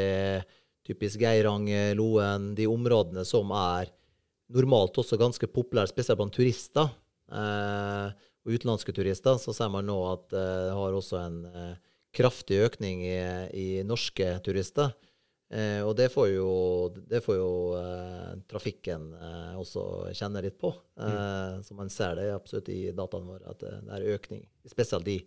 typisk 0.86 1.22
Geiranger, 1.22 1.96
Loen, 1.98 2.54
de 2.58 2.68
områdene 2.70 3.26
som 3.26 3.52
er 3.58 3.92
normalt 4.54 4.98
også 5.02 5.18
ganske 5.18 5.50
populære, 5.50 5.90
spesielt 5.90 6.20
blant 6.20 6.36
turister. 6.36 6.92
Og 7.26 8.52
utenlandske 8.54 8.94
turister, 8.94 9.40
så 9.42 9.56
ser 9.58 9.72
man 9.74 9.88
nå 9.90 9.96
at 10.12 10.28
det 10.30 10.76
har 10.78 10.94
også 10.94 11.18
en 11.24 11.40
kraftig 12.14 12.60
økning 12.68 13.02
i, 13.08 13.18
i 13.50 13.68
norske 13.82 14.28
turister. 14.46 14.94
Eh, 15.54 15.82
og 15.86 15.94
det 15.98 16.08
får 16.10 16.28
jo, 16.32 16.50
det 17.06 17.22
får 17.22 17.36
jo 17.38 17.50
eh, 17.78 18.32
trafikken 18.50 19.12
eh, 19.14 19.54
også 19.62 19.84
kjenne 20.18 20.42
litt 20.42 20.58
på. 20.62 20.72
Eh, 20.98 21.62
Så 21.62 21.78
man 21.78 21.92
ser 21.94 22.16
det 22.18 22.32
absolutt 22.34 22.70
i 22.74 22.92
dataene 22.98 23.30
våre, 23.30 23.54
at 23.54 23.62
det, 23.62 23.74
det 23.86 24.00
er 24.00 24.16
økning. 24.18 24.46
Spesielt 24.66 25.06
de 25.06 25.20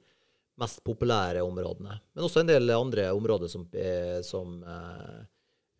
mest 0.58 0.82
populære 0.82 1.44
områdene. 1.46 2.00
Men 2.14 2.26
også 2.26 2.42
en 2.42 2.50
del 2.50 2.74
andre 2.74 3.12
områder 3.14 3.50
som, 3.52 3.68
eh, 3.78 4.18
som 4.26 4.58
eh, 4.66 5.20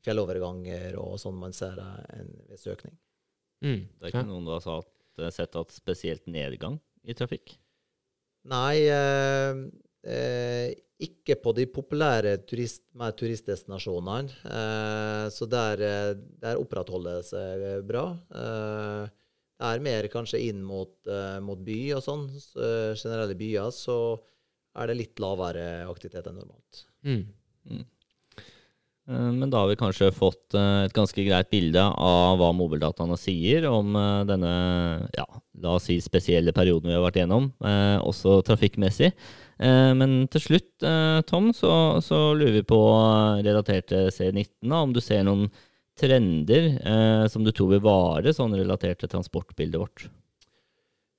fjelloverganger 0.07 0.95
og 1.03 1.17
sånn 1.19 1.39
man 1.41 1.57
ser 1.57 1.81
eh, 1.83 2.21
en 2.21 2.31
viss 2.53 2.69
økning. 2.71 2.95
Mm. 3.65 3.81
Det 3.99 4.07
er 4.07 4.13
ikke 4.15 4.29
noen 4.29 4.47
du 4.47 4.55
har 4.55 5.35
sett 5.35 5.59
at 5.59 5.75
spesielt 5.75 6.31
nedgang 6.31 6.79
i 7.03 7.17
trafikk? 7.19 7.57
Nei, 8.49 8.87
eh, 10.07 10.75
ikke 10.99 11.37
på 11.43 11.53
de 11.55 11.67
populære 11.71 12.35
turist, 12.49 12.83
mer 12.99 13.15
turistdestinasjonene. 13.19 14.35
Eh, 14.51 15.27
så 15.35 15.47
der, 15.51 15.85
eh, 15.87 16.15
der 16.43 16.59
opprettholder 16.59 17.21
det 17.21 17.29
seg 17.31 17.67
eh, 17.69 17.83
bra. 17.87 18.05
Eh, 18.35 19.05
det 19.59 19.69
er 19.69 19.83
mer 19.83 20.07
kanskje 20.11 20.41
inn 20.51 20.63
mot, 20.63 20.95
eh, 21.11 21.39
mot 21.43 21.61
by 21.67 21.79
og 21.99 22.03
sånn. 22.05 22.27
Så, 22.39 22.67
generelle 22.99 23.39
byer 23.39 23.71
så 23.75 23.99
er 24.79 24.91
det 24.91 24.99
litt 25.01 25.23
lavere 25.23 25.87
aktivitet 25.91 26.29
enn 26.31 26.39
normalt. 26.39 26.85
Mm. 27.07 27.25
Eh, 27.71 27.87
Men 29.09 29.49
da 29.49 29.63
har 29.63 29.71
vi 29.71 29.79
kanskje 29.81 30.11
fått 30.13 30.53
eh, 30.59 30.85
et 30.85 30.93
ganske 30.93 31.23
greit 31.25 31.49
bilde 31.49 31.81
av 31.81 32.37
hva 32.37 32.51
mobildataene 32.53 33.17
sier 33.17 33.65
om 33.71 33.97
eh, 33.97 34.25
denne, 34.29 34.51
ja, 35.17 35.25
la 35.65 35.77
oss 35.79 35.87
si 35.89 35.97
spesielle 36.05 36.53
perioden 36.53 36.91
vi 36.91 36.97
har 36.97 37.05
vært 37.07 37.23
gjennom, 37.23 37.47
eh, 37.65 37.97
også 38.05 38.43
trafikkmessig. 38.45 39.09
Eh, 39.65 39.93
Men 39.97 40.19
til 40.29 40.45
slutt, 40.45 40.85
eh, 40.85 41.23
Tom, 41.31 41.55
så, 41.57 41.73
så 42.05 42.21
lurer 42.37 42.59
vi 42.59 42.67
på, 42.69 42.83
eh, 42.99 43.41
relatert 43.49 43.89
til 43.95 44.13
C19, 44.13 44.69
da, 44.69 44.83
om 44.85 44.93
du 44.93 45.01
ser 45.01 45.25
noen 45.25 45.49
trender 45.99 46.69
eh, 46.77 47.25
som 47.33 47.43
du 47.47 47.51
tror 47.51 47.73
vil 47.73 47.83
vare, 47.89 48.37
sånn 48.37 48.55
relatert 48.61 49.01
til 49.01 49.11
transportbildet 49.17 49.81
vårt. 49.81 50.05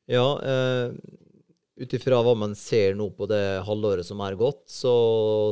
Ja, 0.09 0.27
eh, 0.45 0.93
ut 1.79 1.93
ifra 1.95 2.19
hva 2.23 2.35
man 2.37 2.55
ser 2.57 2.97
nå 2.99 3.09
på 3.15 3.27
det 3.29 3.61
halvåret 3.67 4.07
som 4.07 4.19
er 4.25 4.37
gått, 4.39 4.65
så, 4.71 4.93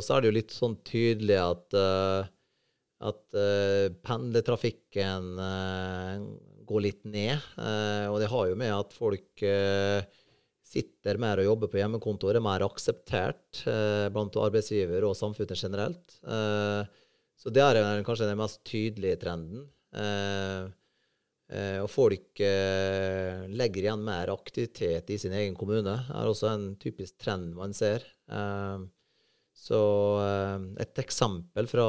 så 0.03 0.15
er 0.15 0.23
det 0.23 0.31
jo 0.31 0.37
litt 0.37 0.55
sånn 0.55 0.75
tydelig 0.87 1.37
at, 1.39 1.77
uh, 1.77 2.27
at 3.07 3.37
uh, 3.37 3.87
pendlertrafikken 4.05 5.29
uh, 5.39 6.25
går 6.67 6.83
litt 6.83 7.05
ned. 7.07 7.39
og 8.11 8.17
det 8.19 8.27
har 8.27 8.47
jo 8.49 8.55
med 8.59 8.73
at 8.75 8.91
folk 8.91 9.45
sitter 10.67 11.19
mer 11.23 11.39
og 11.39 11.47
jobber 11.47 11.69
på 11.71 11.79
hjemmekontor, 11.79 12.35
er 12.35 12.43
mer 12.43 12.65
akseptert 12.65 13.61
blant 14.11 14.35
arbeidsgiver 14.35 15.05
og 15.07 15.15
samfunnet 15.15 15.55
generelt. 15.55 16.17
så 17.39 17.53
det 17.55 17.63
er 17.63 18.03
kanskje 18.03 18.27
den 18.27 18.41
mest 18.41 18.59
tydelige 18.67 19.21
trenden. 19.21 19.63
Eh, 19.95 19.95
Eh, 19.95 20.67
og 21.47 21.87
folk 21.87 22.41
eh, 22.43 23.45
legger 23.47 23.85
igjen 23.85 24.01
mer 24.03 24.33
aktivitet 24.33 25.13
i 25.15 25.17
sin 25.21 25.31
egen 25.31 25.55
kommune. 25.55 25.93
Det 26.03 26.17
er 26.19 26.27
også 26.27 26.49
en 26.51 26.65
typisk 26.81 27.15
trend 27.23 27.53
man 27.55 27.71
ser. 27.77 28.03
Eh, 28.27 28.81
så 29.57 29.81
eh, 30.21 30.65
et 30.83 31.01
eksempel 31.01 31.67
fra 31.69 31.87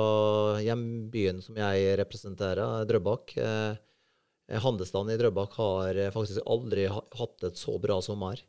hjembyen 0.64 1.42
som 1.44 1.58
jeg 1.60 1.98
representerer, 2.00 2.86
Drøbak. 2.88 3.34
Eh, 3.36 4.56
handelsstanden 4.64 5.12
i 5.12 5.18
Drøbak 5.20 5.58
har 5.60 5.98
faktisk 6.14 6.40
aldri 6.48 6.86
hatt 6.88 7.44
et 7.44 7.60
så 7.60 7.76
bra 7.82 8.00
sommer. 8.04 8.40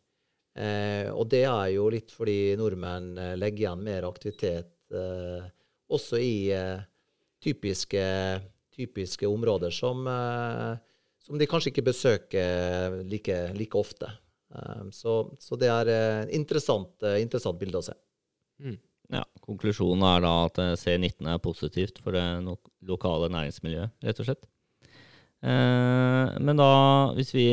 Eh, 0.56 1.12
og 1.12 1.28
det 1.32 1.44
er 1.50 1.68
jo 1.76 1.90
litt 1.92 2.14
fordi 2.16 2.56
nordmenn 2.60 3.12
legger 3.38 3.66
igjen 3.66 3.84
mer 3.86 4.08
aktivitet 4.08 4.76
også 5.90 6.18
i 6.18 6.50
typiske, 7.44 8.02
typiske 8.74 9.28
områder 9.30 9.70
som 9.76 10.08
som 11.30 11.38
de 11.38 11.46
kanskje 11.46 11.70
ikke 11.70 11.86
besøker 11.92 13.00
like, 13.06 13.38
like 13.54 13.78
ofte. 13.78 14.10
Um, 14.50 14.88
så, 14.90 15.22
så, 15.38 15.58
det 15.62 15.70
er 15.70 15.90
et 15.94 16.24
uh, 16.26 16.32
interessant, 16.34 16.96
interessant 17.22 17.60
bilde 17.60 17.78
å 17.78 17.86
se. 17.86 17.94
Mm. 18.66 18.80
Ja, 19.14 19.22
Konklusjonen 19.46 20.06
er 20.10 20.24
da 20.26 20.32
at 20.48 20.58
uh, 20.58 20.72
C19 20.78 21.30
er 21.30 21.44
positivt 21.44 22.02
for 22.02 22.18
det 22.18 22.26
lokale 22.90 23.30
næringsmiljøet, 23.36 23.94
rett 24.10 24.24
og 24.24 24.32
slett. 24.32 24.50
Men 25.40 26.60
da, 26.60 26.72
hvis 27.16 27.30
vi 27.32 27.46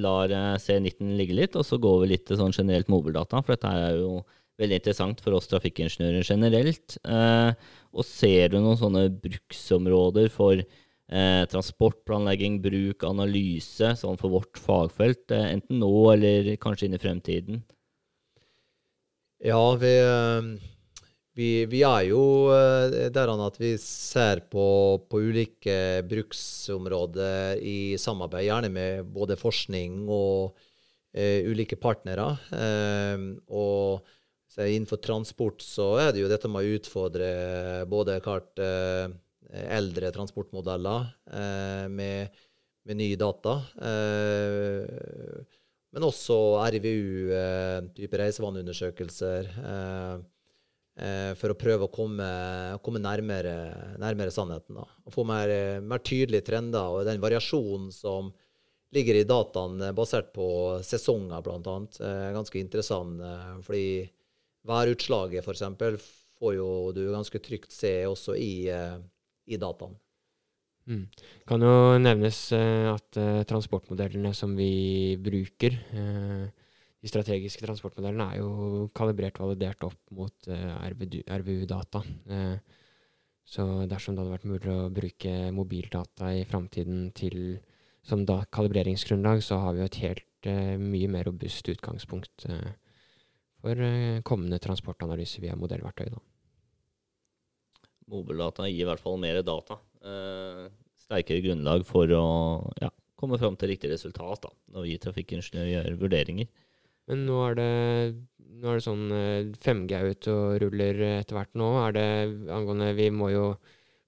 lar 0.00 0.32
C19 0.56 1.10
ligge 1.18 1.34
litt, 1.36 1.58
og 1.60 1.66
så 1.68 1.76
går 1.76 1.98
vi 2.00 2.06
litt 2.14 2.22
til 2.24 2.38
sånn 2.40 2.54
generelt 2.56 2.88
mobildata, 2.88 3.42
for 3.42 3.52
dette 3.52 3.72
er 3.76 3.98
jo 3.98 4.22
veldig 4.56 4.78
interessant 4.80 5.20
for 5.20 5.36
oss 5.36 5.50
trafikkingeniører 5.50 6.24
generelt. 6.24 6.96
Og 7.04 8.08
ser 8.08 8.54
du 8.54 8.56
noen 8.56 8.80
sånne 8.80 9.04
bruksområder 9.20 10.32
for 10.32 10.64
eh, 11.08 11.44
transportplanlegging, 11.50 12.60
bruk, 12.62 13.04
analyse, 13.06 13.92
sånn 14.00 14.18
for 14.20 14.34
vårt 14.34 14.60
fagfelt, 14.60 15.30
eh, 15.30 15.52
enten 15.54 15.80
nå 15.82 15.92
eller 16.12 16.54
kanskje 16.62 16.88
inn 16.88 16.96
i 16.98 17.02
fremtiden? 17.02 17.60
Ja, 19.44 19.60
vi, 19.78 19.92
eh, 20.00 20.48
vi, 21.36 21.50
vi 21.70 21.82
er 21.84 22.08
jo 22.08 22.22
der 22.50 23.10
der 23.12 23.34
at 23.46 23.60
vi 23.60 23.76
ser 23.78 24.40
på, 24.50 24.66
på, 25.10 25.20
ulike 25.20 26.02
bruksområder 26.08 27.60
i 27.60 27.96
samarbeid, 28.00 28.48
gjerne 28.48 28.72
med 28.72 29.12
både 29.12 29.36
forskning 29.36 30.06
og 30.08 30.56
uh, 30.56 31.40
ulike 31.44 31.76
partnere. 31.76 32.24
Og 33.52 34.00
innenfor 34.56 34.96
transport 35.04 35.60
så 35.60 35.90
er 36.00 36.14
det 36.16 36.22
jo 36.22 36.32
dette 36.32 36.48
med 36.48 36.64
å 36.64 36.78
utfordre 36.78 37.28
både 37.92 38.16
klart 38.24 38.56
uh, 38.56 39.12
Eh, 39.12 39.25
eldre 39.76 40.12
transportmodeller 40.14 41.06
eh, 41.32 41.86
med, 41.92 42.40
med 42.86 42.98
nye 43.00 43.18
data. 43.20 43.58
Eh, 43.90 45.52
men 45.96 46.04
også 46.04 46.36
RVU, 46.74 47.30
type 47.96 48.18
reisevaneundersøkelser, 48.20 49.46
for 51.40 51.52
å 51.52 51.56
prøve 51.56 51.86
å 51.86 51.92
komme, 51.92 52.26
komme 52.84 53.00
nærmere, 53.00 53.54
nærmere, 54.00 54.32
sannheten. 54.34 54.76
Da. 54.76 54.84
Og 55.08 55.14
få 55.14 55.24
mer, 55.28 55.48
mer 55.80 56.02
tydelige 56.04 56.44
trender. 56.50 56.90
Og 56.92 57.08
den 57.08 57.22
variasjonen 57.22 57.88
som 57.96 58.28
ligger 58.92 59.22
i 59.22 59.24
dataene 59.28 59.94
basert 59.96 60.34
på 60.36 60.48
sesonger, 60.84 61.40
bl.a., 61.46 61.78
ganske 62.36 62.60
interessant. 62.60 63.24
Fordi 63.64 63.88
værutslaget, 64.68 65.48
f.eks., 65.48 66.12
får 66.36 66.56
jo 66.58 66.70
du 66.92 67.06
ganske 67.12 67.40
trygt 67.40 67.72
se 67.72 67.92
også 68.08 68.36
i 68.36 68.68
i 69.46 69.58
dataen. 69.60 69.96
Mm. 70.86 71.06
Kan 71.48 71.64
jo 71.66 71.72
nevnes 71.98 72.38
uh, 72.54 72.92
at 72.94 73.18
uh, 73.18 73.42
transportmodellene 73.48 74.30
som 74.36 74.52
vi 74.58 75.16
bruker, 75.18 75.74
uh, 75.98 76.46
de 77.02 77.10
strategiske 77.10 77.64
transportmodellene, 77.66 78.28
er 78.30 78.42
jo 78.42 78.86
kalibrert 78.96 79.38
validert 79.42 79.82
opp 79.86 79.98
mot 80.16 80.48
RVU-data. 80.48 82.00
så 83.46 83.64
dersom 83.86 84.16
det 84.16 84.24
hadde 84.24 84.32
vært 84.32 84.48
mulig 84.50 84.72
å 84.72 84.88
bruke 84.90 85.34
mobildata 85.54 86.32
i 86.34 86.42
framtiden 86.48 87.12
som 88.02 88.24
da 88.26 88.40
kalibreringsgrunnlag, 88.50 89.44
så 89.44 89.60
har 89.62 89.76
vi 89.76 89.84
jo 89.84 89.90
et 89.90 90.00
helt 90.02 90.50
mye 90.82 91.12
mer 91.12 91.28
robust 91.28 91.68
utgangspunkt 91.70 92.48
for 93.60 93.86
kommende 94.26 94.58
transportanalyse 94.58 95.44
via 95.44 95.54
modellverktøy. 95.54 96.10
da. 96.10 96.24
Mobildata 98.12 98.68
gir 98.70 98.84
i 98.84 98.88
hvert 98.88 99.02
fall 99.02 99.18
mer 99.18 99.40
data. 99.46 99.80
Eh, 100.06 100.66
sterkere 101.06 101.42
grunnlag 101.44 101.84
for 101.86 102.10
å 102.14 102.26
ja, 102.80 102.90
komme 103.18 103.38
fram 103.40 103.56
til 103.58 103.72
riktig 103.72 103.90
resultat 103.92 104.46
da, 104.46 104.52
når 104.76 104.86
vi 104.86 104.96
trafikkingeniører 105.02 105.72
gjør 105.72 106.00
vurderinger. 106.04 106.50
Men 107.06 107.22
nå 107.28 107.38
er 107.48 107.56
det, 107.58 107.72
nå 108.58 108.70
er 108.70 108.78
det 108.78 108.86
sånn 108.86 109.04
5G 109.62 109.94
er 109.94 110.10
ute 110.10 110.34
og 110.34 110.56
ruller 110.64 111.02
etter 111.20 111.38
hvert 111.38 111.52
nå. 111.58 111.68
Er 111.84 111.94
det 111.94 112.06
angående 112.50 112.94
Vi 112.98 113.10
må 113.14 113.30
jo 113.34 113.48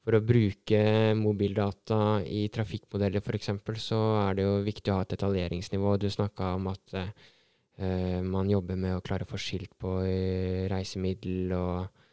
For 0.09 0.17
å 0.17 0.25
bruke 0.25 0.79
mobildata 1.19 2.23
i 2.25 2.47
trafikkmodeller 2.49 3.21
f.eks., 3.21 3.51
så 3.85 3.99
er 4.23 4.39
det 4.39 4.47
jo 4.47 4.55
viktig 4.65 4.89
å 4.89 4.95
ha 4.97 5.05
et 5.05 5.11
detaljeringsnivå. 5.13 5.99
Du 6.01 6.07
snakka 6.09 6.55
om 6.57 6.71
at 6.73 6.95
eh, 6.97 8.23
man 8.25 8.49
jobber 8.49 8.79
med 8.81 8.97
å 8.97 9.03
klare 9.05 9.27
å 9.27 9.29
få 9.29 9.37
skilt 9.37 9.75
på 9.77 9.99
eh, 10.09 10.65
reisemiddel 10.73 11.53
og 11.59 12.07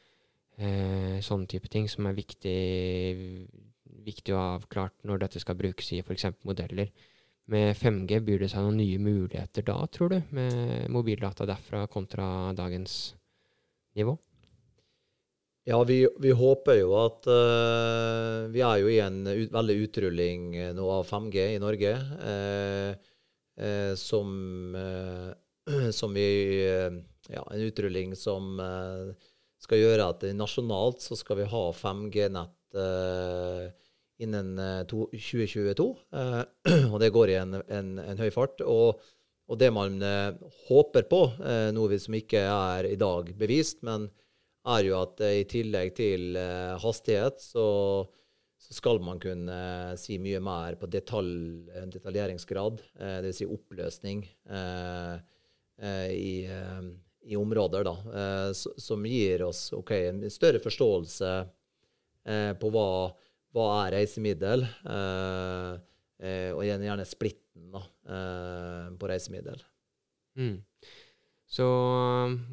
Eh, 0.55 1.17
sånne 1.19 1.49
type 1.51 1.67
ting 1.71 1.89
som 1.91 2.07
er 2.07 2.15
viktig, 2.15 2.59
viktig 4.05 4.35
å 4.35 4.39
ha 4.39 4.53
avklart 4.55 4.95
når 5.03 5.25
dette 5.25 5.41
skal 5.43 5.57
brukes 5.59 5.91
i 5.91 5.99
f.eks. 5.99 6.29
modeller. 6.47 6.93
Med 7.51 7.75
5G 7.77 8.21
byr 8.25 8.45
det 8.45 8.49
seg 8.53 8.63
noen 8.63 8.79
nye 8.79 9.01
muligheter 9.01 9.65
da, 9.67 9.75
tror 9.91 10.15
du, 10.15 10.21
med 10.33 10.87
mobildata 10.89 11.45
derfra 11.45 11.83
kontra 11.91 12.53
dagens 12.57 13.13
nivå? 13.99 14.15
Ja, 15.65 15.81
vi, 15.83 15.99
vi 16.21 16.31
håper 16.37 16.77
jo 16.77 16.91
at 16.99 17.25
uh, 17.25 18.45
Vi 18.53 18.61
er 18.61 18.81
jo 18.83 18.89
i 18.91 18.99
en 19.01 19.23
ut, 19.25 19.49
veldig 19.49 19.75
utrulling 19.87 20.43
nå 20.77 20.89
av 20.93 21.07
5G 21.09 21.45
i 21.55 21.61
Norge. 21.61 21.93
Uh, 22.21 22.91
uh, 23.57 23.93
som, 23.97 24.29
som 25.99 26.13
vi 26.13 26.27
Ja, 27.33 27.41
en 27.49 27.65
utrulling 27.65 28.13
som 28.15 28.61
skal 29.65 29.81
gjøre 29.81 30.09
at 30.13 30.23
nasjonalt 30.37 31.03
så 31.03 31.17
skal 31.19 31.41
vi 31.41 31.49
ha 31.51 31.63
5G-nett 31.75 32.77
uh, 32.77 33.67
innen 34.21 34.55
2022. 34.89 35.87
Uh, 36.13 36.41
eh, 36.69 36.85
og 36.93 36.99
det 37.03 37.13
går 37.15 37.33
i 37.33 37.39
en, 37.41 37.59
en, 37.63 37.95
en 38.01 38.21
høy 38.21 38.29
fart. 38.33 38.61
Og, 38.65 39.01
og 39.49 39.61
det 39.61 39.71
man 39.75 39.97
uh, 40.01 40.35
håper 40.69 41.07
på, 41.11 41.23
noe 41.75 42.01
som 42.01 42.17
ikke 42.17 42.45
er 42.49 42.89
i 42.89 42.99
dag 42.99 43.33
bevist, 43.37 43.83
men 43.85 44.09
er 44.65 44.87
jo 44.87 44.95
at 44.97 45.21
i 45.21 45.43
tillegg 45.45 45.91
til 45.93 46.37
hastighet, 46.81 47.37
så, 47.37 47.65
så, 48.57 48.71
skal 48.73 48.97
man 49.05 49.19
kunne 49.21 49.57
si 50.01 50.17
mye 50.17 50.39
mer 50.41 50.73
på 50.81 50.89
detalj, 50.89 51.67
detaljeringsgrad, 51.93 52.81
eh, 52.97 53.19
dvs. 53.21 53.43
Si 53.43 53.45
oppløsning 53.45 54.23
i 55.85 56.33
i 57.25 57.35
områder 57.35 57.85
da, 57.87 57.95
eh, 58.21 58.51
som 58.53 59.05
gir 59.05 59.45
oss 59.47 59.69
okay, 59.73 60.09
en 60.11 60.23
større 60.31 60.61
forståelse 60.63 61.31
eh, 62.25 62.51
på 62.59 62.71
hva, 62.73 62.89
hva 63.55 63.69
er 63.85 63.97
reisemiddel, 63.99 64.65
eh, 64.65 65.73
og 66.55 66.61
gjerne 66.63 67.05
splitten 67.05 67.73
da, 67.73 67.81
på 68.95 69.07
reisemiddel. 69.09 69.59
Mm. 70.39 70.55
Så 71.55 71.65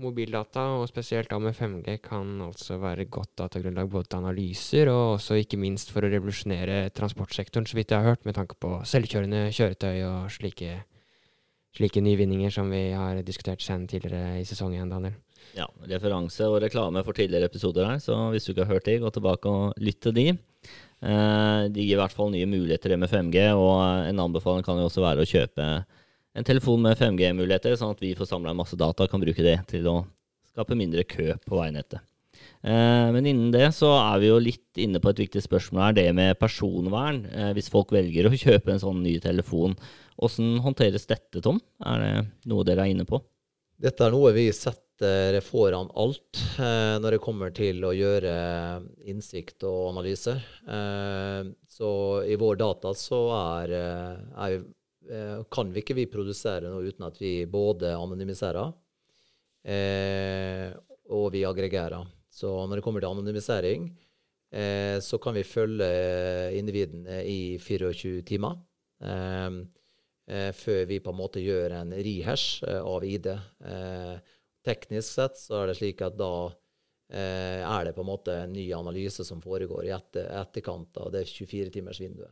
mobildata, 0.02 0.64
og 0.76 0.88
spesielt 0.90 1.30
da 1.30 1.38
med 1.40 1.56
5G, 1.56 1.94
kan 2.04 2.34
altså 2.44 2.76
være 2.82 3.06
godt 3.10 3.32
datagrunnlag 3.40 3.88
både 3.90 4.10
til 4.10 4.20
analyser 4.20 4.90
og 4.92 5.16
også 5.16 5.38
ikke 5.40 5.60
minst 5.62 5.94
for 5.94 6.04
å 6.04 6.10
revolusjonere 6.12 6.90
transportsektoren, 6.98 7.66
så 7.70 7.78
vidt 7.78 7.94
jeg 7.94 8.02
har 8.02 8.12
hørt, 8.12 8.26
med 8.28 8.36
tanke 8.36 8.58
på 8.60 8.80
selvkjørende 8.88 9.46
kjøretøy 9.54 10.02
og 10.10 10.34
slike 10.34 10.82
slike 11.76 12.02
nyvinninger 12.04 12.52
som 12.52 12.70
vi 12.72 12.90
har 12.92 13.20
diskutert 13.26 13.62
sen 13.64 13.86
tidligere 13.90 14.40
i 14.40 14.46
sesongen, 14.48 14.90
Daniel. 14.92 15.16
Ja, 15.56 15.66
referanse 15.90 16.46
og 16.48 16.60
reklame 16.62 17.02
for 17.04 17.16
tidligere 17.16 17.48
episoder 17.50 17.88
her, 17.88 17.98
så 18.00 18.16
hvis 18.32 18.46
du 18.46 18.52
ikke 18.52 18.66
har 18.66 18.76
hørt 18.76 18.88
de, 18.88 19.00
gå 19.02 19.10
tilbake 19.12 19.50
og 19.50 19.82
lytt 19.82 20.00
til 20.04 20.14
de. 20.16 20.26
Eh, 21.02 21.62
de 21.72 21.82
gir 21.82 21.96
i 21.96 22.00
hvert 22.00 22.14
fall 22.14 22.30
nye 22.32 22.48
muligheter 22.48 22.94
med 23.00 23.10
5G, 23.10 23.48
og 23.58 24.06
en 24.06 24.22
anbefaling 24.22 24.64
kan 24.66 24.78
jo 24.80 24.86
også 24.88 25.04
være 25.04 25.24
å 25.24 25.28
kjøpe 25.28 25.68
en 26.32 26.48
telefon 26.48 26.80
med 26.84 26.96
5G-muligheter, 27.00 27.74
sånn 27.76 27.96
at 27.96 28.00
vi 28.00 28.14
får 28.16 28.30
samla 28.30 28.54
masse 28.56 28.78
data 28.78 29.04
og 29.04 29.12
kan 29.12 29.20
bruke 29.20 29.44
det 29.44 29.58
til 29.72 29.88
å 29.90 29.98
skape 30.52 30.78
mindre 30.78 31.04
kø 31.08 31.32
på 31.44 31.58
veinettet. 31.58 32.00
Eh, 32.62 33.08
men 33.12 33.26
innen 33.26 33.50
det 33.52 33.72
så 33.74 33.90
er 33.98 34.22
vi 34.22 34.30
jo 34.30 34.38
litt 34.40 34.78
inne 34.80 35.00
på 35.02 35.10
et 35.10 35.24
viktig 35.24 35.42
spørsmål 35.44 35.88
her, 35.88 35.96
det 35.98 36.06
med 36.16 36.38
personvern. 36.40 37.24
Eh, 37.26 37.50
hvis 37.56 37.70
folk 37.72 37.92
velger 37.94 38.28
å 38.28 38.36
kjøpe 38.44 38.72
en 38.72 38.82
sånn 38.82 39.02
ny 39.04 39.18
telefon, 39.22 39.76
hvordan 40.16 40.58
håndteres 40.64 41.06
dette, 41.08 41.40
Tom? 41.44 41.60
Er 41.84 42.02
det 42.02 42.14
noe 42.50 42.64
dere 42.66 42.86
er 42.86 42.94
inne 42.94 43.06
på? 43.08 43.20
Dette 43.82 44.04
er 44.06 44.12
noe 44.14 44.30
vi 44.36 44.44
setter 44.54 45.40
foran 45.42 45.88
alt 45.98 46.38
eh, 46.62 46.98
når 47.02 47.16
det 47.16 47.22
kommer 47.24 47.50
til 47.54 47.82
å 47.82 47.90
gjøre 47.96 48.34
innsikt 49.10 49.64
og 49.66 49.88
analyse. 49.88 50.36
Eh, 50.70 51.40
så 51.66 51.90
i 52.22 52.36
vår 52.38 52.60
data 52.60 52.92
så 52.94 53.18
er, 53.40 53.74
eh, 53.74 54.46
er, 54.46 54.62
kan 55.50 55.72
vi 55.74 55.82
ikke 55.82 55.98
vi 55.98 56.06
produsere 56.06 56.70
noe 56.70 56.86
uten 56.86 57.08
at 57.08 57.18
vi 57.18 57.40
både 57.50 57.90
anonymiserer 57.98 58.70
og 61.12 61.26
vi 61.34 61.42
aggregerer. 61.46 62.06
Så 62.30 62.52
når 62.68 62.78
det 62.78 62.84
kommer 62.86 63.02
til 63.02 63.10
anonymisering, 63.10 63.90
så 65.02 65.18
kan 65.22 65.34
vi 65.34 65.42
følge 65.46 65.88
individene 66.54 67.18
i 67.26 67.58
24 67.62 68.22
timer. 68.30 68.60
Eh, 70.30 70.52
før 70.54 70.84
vi 70.86 71.00
på 71.02 71.10
en 71.10 71.18
måte 71.18 71.42
gjør 71.42 71.74
en 71.80 71.92
rehash 71.92 72.62
eh, 72.68 72.78
av 72.78 73.04
ID. 73.04 73.28
Eh, 73.66 74.34
teknisk 74.62 75.16
sett 75.16 75.40
så 75.40 75.62
er 75.62 75.72
det 75.72 75.78
slik 75.80 76.02
at 76.06 76.18
da 76.18 76.34
er 77.12 77.82
det 77.84 77.90
på 77.92 78.00
en 78.00 78.08
måte 78.08 78.32
en 78.32 78.54
ny 78.54 78.62
analyse 78.72 79.20
som 79.28 79.42
foregår 79.44 79.84
i 79.84 79.90
etter, 79.92 80.30
etterkant 80.32 80.96
av 80.96 81.10
det 81.12 81.26
24-timersvinduet. 81.28 82.30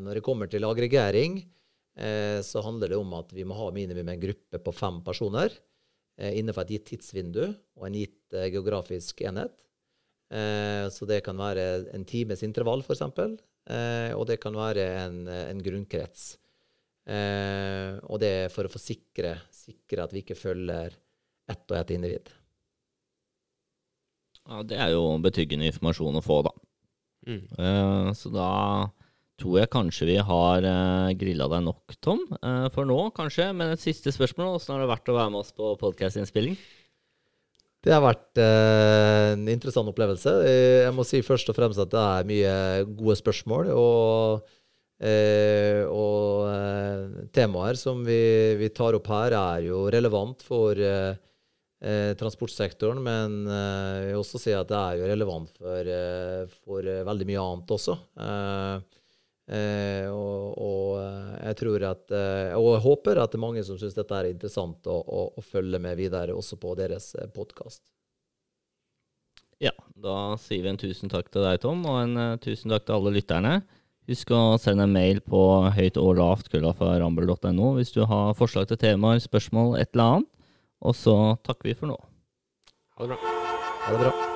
når 0.00 0.16
det 0.16 0.22
kommer 0.24 0.48
til 0.48 0.64
aggregering, 0.64 1.36
så 2.40 2.62
handler 2.64 2.88
det 2.88 2.96
om 2.96 3.12
at 3.18 3.34
vi 3.36 3.44
må 3.44 3.58
ha 3.58 3.68
minimum 3.68 4.08
en 4.08 4.22
gruppe 4.22 4.62
på 4.64 4.72
fem 4.72 5.02
personer 5.04 5.52
innenfor 6.16 6.64
et 6.64 6.78
gitt 6.78 6.88
tidsvindu 6.94 7.42
og 7.50 7.84
en 7.90 8.00
gitt 8.00 8.32
geografisk 8.48 9.20
enhet. 9.28 9.60
Så 10.88 11.04
det 11.04 11.20
kan 11.28 11.36
være 11.36 11.92
en 11.92 12.08
times 12.08 12.46
intervall, 12.46 12.86
f.eks., 12.86 13.04
og 14.16 14.24
det 14.30 14.40
kan 14.40 14.56
være 14.56 14.88
en, 15.04 15.26
en 15.28 15.60
grunnkrets. 15.68 16.38
Og 17.08 18.18
det 18.20 18.28
er 18.44 18.50
for 18.52 18.68
å 18.68 18.72
få 18.72 18.80
sikre 18.82 19.30
at 19.38 20.12
vi 20.12 20.20
ikke 20.20 20.36
følger 20.36 20.92
ett 21.48 21.72
og 21.72 21.76
ett 21.78 21.92
individ. 21.94 22.28
Ja, 24.44 24.62
Det 24.62 24.76
er 24.76 24.92
jo 24.92 25.16
betryggende 25.24 25.70
informasjon 25.70 26.20
å 26.20 26.24
få, 26.24 26.42
da. 26.44 26.52
Mm. 27.28 28.12
så 28.16 28.30
da 28.32 28.50
tror 29.38 29.60
jeg 29.60 29.70
kanskje 29.70 30.08
vi 30.08 30.18
har 30.30 30.66
uh, 30.66 31.14
grilla 31.18 31.46
deg 31.50 31.62
nok, 31.68 31.94
Tom, 32.02 32.24
uh, 32.42 32.66
for 32.74 32.88
nå 32.88 32.98
kanskje. 33.16 33.50
Men 33.54 33.74
et 33.74 33.82
siste 33.82 34.12
spørsmål. 34.14 34.56
Åssen 34.58 34.74
har 34.74 34.82
det 34.82 34.90
vært 34.90 35.10
å 35.10 35.16
være 35.16 35.32
med 35.34 35.44
oss 35.44 35.54
på 35.54 35.72
podkast-innspilling? 35.80 36.58
Det 37.86 37.94
har 37.94 38.02
vært 38.02 38.40
uh, 38.42 39.34
en 39.36 39.46
interessant 39.50 39.90
opplevelse. 39.90 40.34
Jeg 40.48 40.94
må 40.96 41.06
si 41.06 41.22
først 41.26 41.52
og 41.52 41.58
fremst 41.58 41.82
at 41.84 41.92
det 41.94 42.04
er 42.04 42.30
mye 42.32 42.54
gode 42.98 43.18
spørsmål. 43.20 43.70
Og, 43.78 44.56
uh, 45.04 45.82
og 45.92 47.30
temaer 47.34 47.78
som 47.78 48.02
vi, 48.06 48.20
vi, 48.58 48.68
tar 48.74 48.98
opp 48.98 49.08
her, 49.12 49.36
er 49.38 49.68
jo 49.68 49.86
relevant 49.92 50.44
for 50.44 50.78
transportsektoren. 52.18 52.98
Men 53.04 53.34
jeg 53.46 54.06
vil 54.08 54.18
også 54.18 54.40
si 54.42 54.54
at 54.56 54.66
det 54.66 54.78
er 54.78 54.96
jo 54.98 55.10
relevant 55.12 55.60
for, 55.60 55.90
for 56.64 56.88
veldig 57.06 57.28
mye 57.28 57.44
annet 57.44 57.74
også. 57.76 57.94
Eh, 59.48 60.04
og, 60.12 60.58
og, 60.60 60.88
eh, 61.00 61.36
jeg 61.48 61.56
tror 61.62 61.84
at 61.88 62.10
eh, 62.12 62.50
Og 62.60 62.66
jeg 62.74 62.82
håper 62.84 63.20
at 63.22 63.32
det 63.32 63.38
er 63.38 63.40
mange 63.46 63.62
som 63.64 63.78
syns 63.80 63.94
dette 63.96 64.12
er 64.12 64.28
interessant 64.28 64.90
å, 64.92 64.98
å, 65.00 65.22
å, 65.40 65.44
følge 65.44 65.80
med 65.80 65.96
videre 65.96 66.34
også 66.36 66.58
på 66.60 66.74
deres 66.76 67.14
eh, 67.16 67.30
podkast. 67.32 67.80
Ja, 69.56 69.72
da 69.96 70.36
sier 70.38 70.66
vi 70.66 70.70
en 70.74 70.80
tusen 70.80 71.08
takk 71.08 71.32
til 71.32 71.46
deg, 71.46 71.62
Tom, 71.64 71.80
og 71.88 71.96
en 72.02 72.36
tusen 72.44 72.70
takk 72.74 72.84
til 72.86 72.98
alle 72.98 73.14
lytterne. 73.16 73.54
Husk 74.08 74.30
å 74.32 74.56
sende 74.56 74.86
en 74.88 74.94
mail 74.94 75.18
på 75.20 75.40
høyt 75.76 75.98
og 76.00 76.16
lavt 76.16 76.48
fra 76.48 76.94
rambel.no 77.02 77.74
hvis 77.76 77.92
du 77.92 78.06
har 78.08 78.32
forslag 78.38 78.70
til 78.70 78.80
temaer, 78.80 79.20
spørsmål, 79.20 79.76
et 79.76 79.92
eller 79.92 80.04
annet. 80.16 80.32
Og 80.80 80.96
så 80.96 81.36
takker 81.44 81.68
vi 81.68 81.76
for 81.76 81.92
nå. 81.92 82.00
Ha 82.96 83.04
det 83.04 83.12
bra. 83.12 83.36
Ha 83.84 83.92
det 83.92 84.02
bra. 84.06 84.27